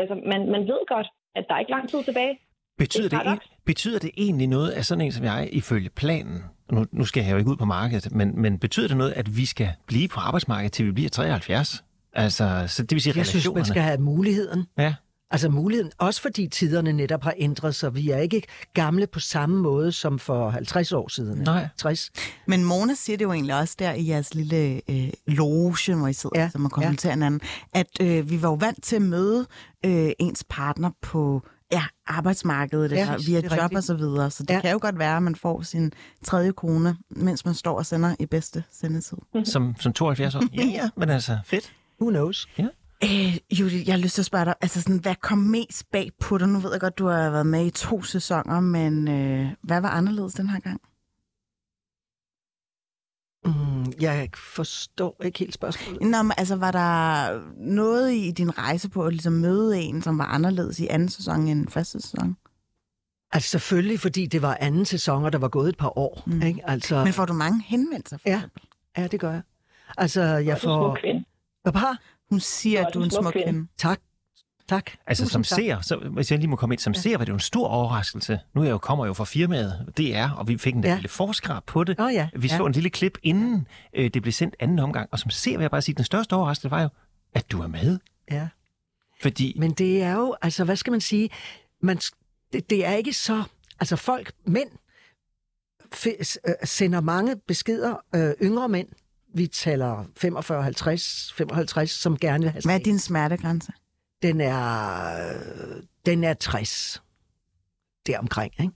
[0.00, 2.38] Altså, man, man ved godt, at der er ikke lang tid tilbage.
[2.78, 6.36] betyder, Det det, betyder det egentlig noget, at sådan en som jeg, ifølge planen,
[6.72, 9.26] nu, nu skal jeg jo ikke ud på markedet, men, men betyder det noget, at
[9.36, 11.84] vi skal blive på arbejdsmarkedet, til vi bliver 73?
[12.14, 14.66] Altså, så det vil sige Jeg synes, man skal have muligheden.
[14.78, 14.94] Ja.
[15.30, 17.94] Altså muligheden, også fordi tiderne netop har ændret sig.
[17.94, 18.42] Vi er ikke
[18.74, 21.32] gamle på samme måde som for 50 år siden.
[21.40, 21.68] eller Nej.
[21.76, 22.10] 60.
[22.46, 26.12] Men Mona siger det jo egentlig også der i jeres lille øh, loge, hvor I
[26.12, 27.14] sidder, Ja, så man komplementerer ja.
[27.16, 27.40] hinanden,
[27.72, 29.46] at øh, vi var jo vant til at møde
[29.84, 31.42] øh, ens partner på
[31.72, 33.76] ja, arbejdsmarkedet, Ja, ja, eller via det job rigtigt.
[33.76, 34.30] og så videre.
[34.30, 34.54] Så det Ja.
[34.54, 34.60] ja.
[34.60, 35.92] kan jo godt være, at man får sin
[36.24, 39.18] tredje kone, mens man står og sender i bedste sendetid.
[39.44, 40.42] Som, som 72 år?
[40.54, 41.72] Ja, ja, men altså, fedt.
[42.02, 42.48] Who knows?
[43.04, 46.10] Øh, Judith, jeg har lyst til at spørge dig, altså sådan, hvad kom mest bag
[46.20, 46.48] på dig?
[46.48, 49.88] Nu ved jeg godt, du har været med i to sæsoner, men øh, hvad var
[49.88, 50.80] anderledes den her gang?
[53.44, 56.00] Mm, jeg forstår ikke helt spørgsmålet.
[56.10, 60.18] Nå, men altså, var der noget i din rejse på at ligesom møde en, som
[60.18, 62.36] var anderledes i anden sæson end første sæson?
[63.32, 66.22] Altså selvfølgelig, fordi det var anden sæson, og der var gået et par år.
[66.26, 66.42] Mm.
[66.42, 66.60] Ikke?
[66.70, 68.34] Altså, Men får du mange henvendelser, for Ja.
[68.36, 68.62] eksempel?
[68.96, 69.42] ja, det gør jeg.
[69.98, 70.68] Altså, jeg får...
[70.88, 70.96] får...
[71.00, 71.24] kvinde.
[71.62, 71.98] Hvad par?
[72.30, 73.46] Hun siger, Du at du er en smuk kvinde.
[73.52, 73.68] kvinde.
[73.78, 74.00] Tak.
[74.68, 74.90] Tak.
[75.06, 75.64] Altså Tusind som tak.
[75.64, 77.00] ser, så, hvis jeg lige må komme ind, som ja.
[77.00, 78.40] ser var det jo en stor overraskelse.
[78.54, 80.94] Nu er jeg jo, kommer jeg jo fra firmaet DR, og vi fik en Ja.
[80.94, 82.00] lille forskrab på det.
[82.00, 82.28] Oh, ja.
[82.36, 82.66] Vi så ja.
[82.66, 85.08] en lille klip, inden øh, det blev sendt anden omgang.
[85.12, 86.88] Og som ser vil jeg bare sige, den største overraskelse var jo,
[87.34, 87.98] at du er med.
[88.30, 88.48] ja.
[89.22, 91.30] Fordi Men det er jo, altså hvad skal man sige,
[91.80, 91.96] man,
[92.52, 93.42] det, det er ikke så,
[93.80, 94.68] altså folk, mænd,
[95.94, 98.88] f- øh, sender mange beskeder, øh, yngre mænd,
[99.34, 103.72] vi taler 45, 50, 55, som gerne vil have Hvad er din smertegrænse?
[104.22, 105.14] Den er,
[106.06, 107.02] den er 60,
[108.06, 108.72] deromkring, ikke?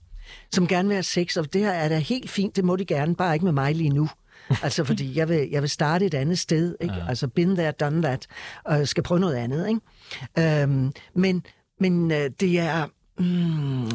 [0.51, 2.85] Som gerne vil have sex, og det her er da helt fint, det må de
[2.85, 4.09] gerne, bare ikke med mig lige nu.
[4.63, 6.95] altså, fordi jeg vil, jeg vil starte et andet sted, ikke?
[6.95, 7.07] Ja.
[7.07, 8.27] Altså, been there, done that,
[8.63, 10.61] og skal prøve noget andet, ikke?
[10.61, 11.43] Øhm, men
[11.79, 12.87] men øh, det er...
[13.19, 13.91] Mm,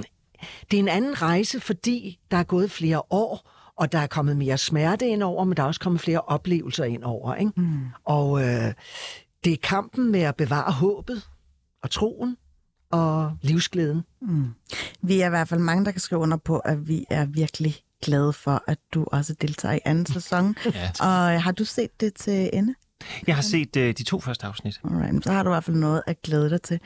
[0.71, 4.37] det er en anden rejse, fordi der er gået flere år, og der er kommet
[4.37, 7.35] mere smerte ind over, men der er også kommet flere oplevelser ind over.
[7.35, 7.53] Ikke?
[7.57, 7.81] Mm.
[8.05, 8.73] Og øh,
[9.45, 11.23] det er kampen med at bevare håbet
[11.83, 12.37] og troen
[12.91, 14.03] og livsglæden.
[14.23, 14.55] Mm.
[15.03, 17.77] Vi er i hvert fald mange, der kan skrive under på, at vi er virkelig
[18.03, 20.57] glade for, at du også deltager i anden sæson.
[20.65, 20.91] Ja.
[21.01, 22.75] Og øh, har du set det til ende?
[23.27, 24.81] jeg har set øh, de to første afsnit.
[24.85, 26.81] Alright, så har du i hvert fald noget at glæde dig til.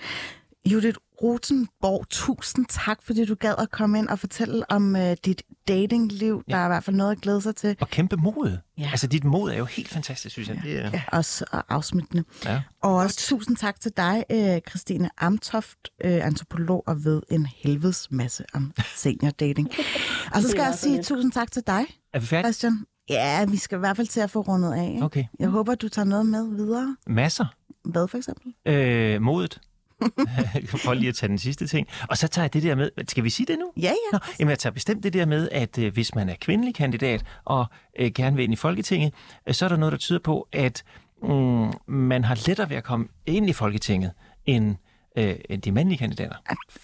[0.67, 5.43] Judith Rosenborg, tusind tak, fordi du gad at komme ind og fortælle om øh, dit
[5.69, 6.43] datingliv.
[6.49, 6.55] Ja.
[6.55, 7.77] Der er i hvert fald noget at glæde sig til.
[7.81, 8.59] Og kæmpe mod.
[8.79, 8.89] Ja.
[8.91, 10.61] Altså, dit mod er jo helt fantastisk, synes jeg.
[10.65, 11.03] Det er, ja.
[11.13, 12.25] Også og afsmittende.
[12.45, 12.63] Ja.
[12.83, 18.09] Og også tusind tak til dig, øh, Christine Amtoft, øh, antropolog og ved en helvedes
[18.11, 19.71] masse om seniordating.
[20.35, 22.47] og så skal jeg også sige tusind tak til dig, Er vi færdige?
[22.53, 22.85] Christian.
[23.09, 24.89] Ja, vi skal i hvert fald til at få rundet af.
[24.91, 25.05] ikke?
[25.05, 25.25] Okay.
[25.39, 26.97] Jeg håber, du tager noget med videre.
[27.07, 27.47] Masser.
[27.85, 28.55] Hvad for eksempel?
[28.67, 29.61] Øh, modet.
[30.85, 31.87] For lige at tage den sidste ting.
[32.09, 32.91] Og så tager jeg det der med...
[33.09, 33.73] Skal vi sige det nu?
[33.77, 33.93] Ja, ja.
[34.13, 37.25] Nå, jamen jeg tager bestemt det der med, at øh, hvis man er kvindelig kandidat
[37.45, 37.67] og
[37.99, 39.15] øh, gerne vil ind i Folketinget,
[39.47, 40.83] øh, så er der noget, der tyder på, at
[41.23, 44.11] mm, man har lettere ved at komme ind i Folketinget
[44.47, 44.77] end,
[45.19, 46.35] øh, end de mandlige kandidater.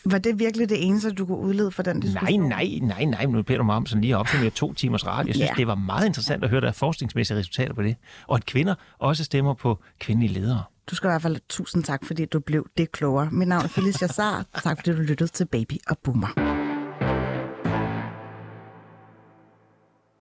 [0.05, 2.49] Var det virkelig det eneste, du kunne udlede for den Nej, diskussion?
[2.49, 3.25] nej, nej, nej.
[3.27, 5.27] Nu beder du mig om sådan lige at opsummere to timers radio.
[5.27, 5.55] Jeg synes, Ja.
[5.57, 7.97] det var meget interessant at høre, der er forskningsmæssige resultater på det.
[8.29, 10.63] Og at kvinder også stemmer på kvindelige ledere.
[10.91, 13.31] Du skal i hvert fald tusind tak, fordi du blev det klogere.
[13.31, 14.45] Mit navn er Felicia Sar.
[14.63, 16.52] Tak fordi du lyttede til Baby og Boomer.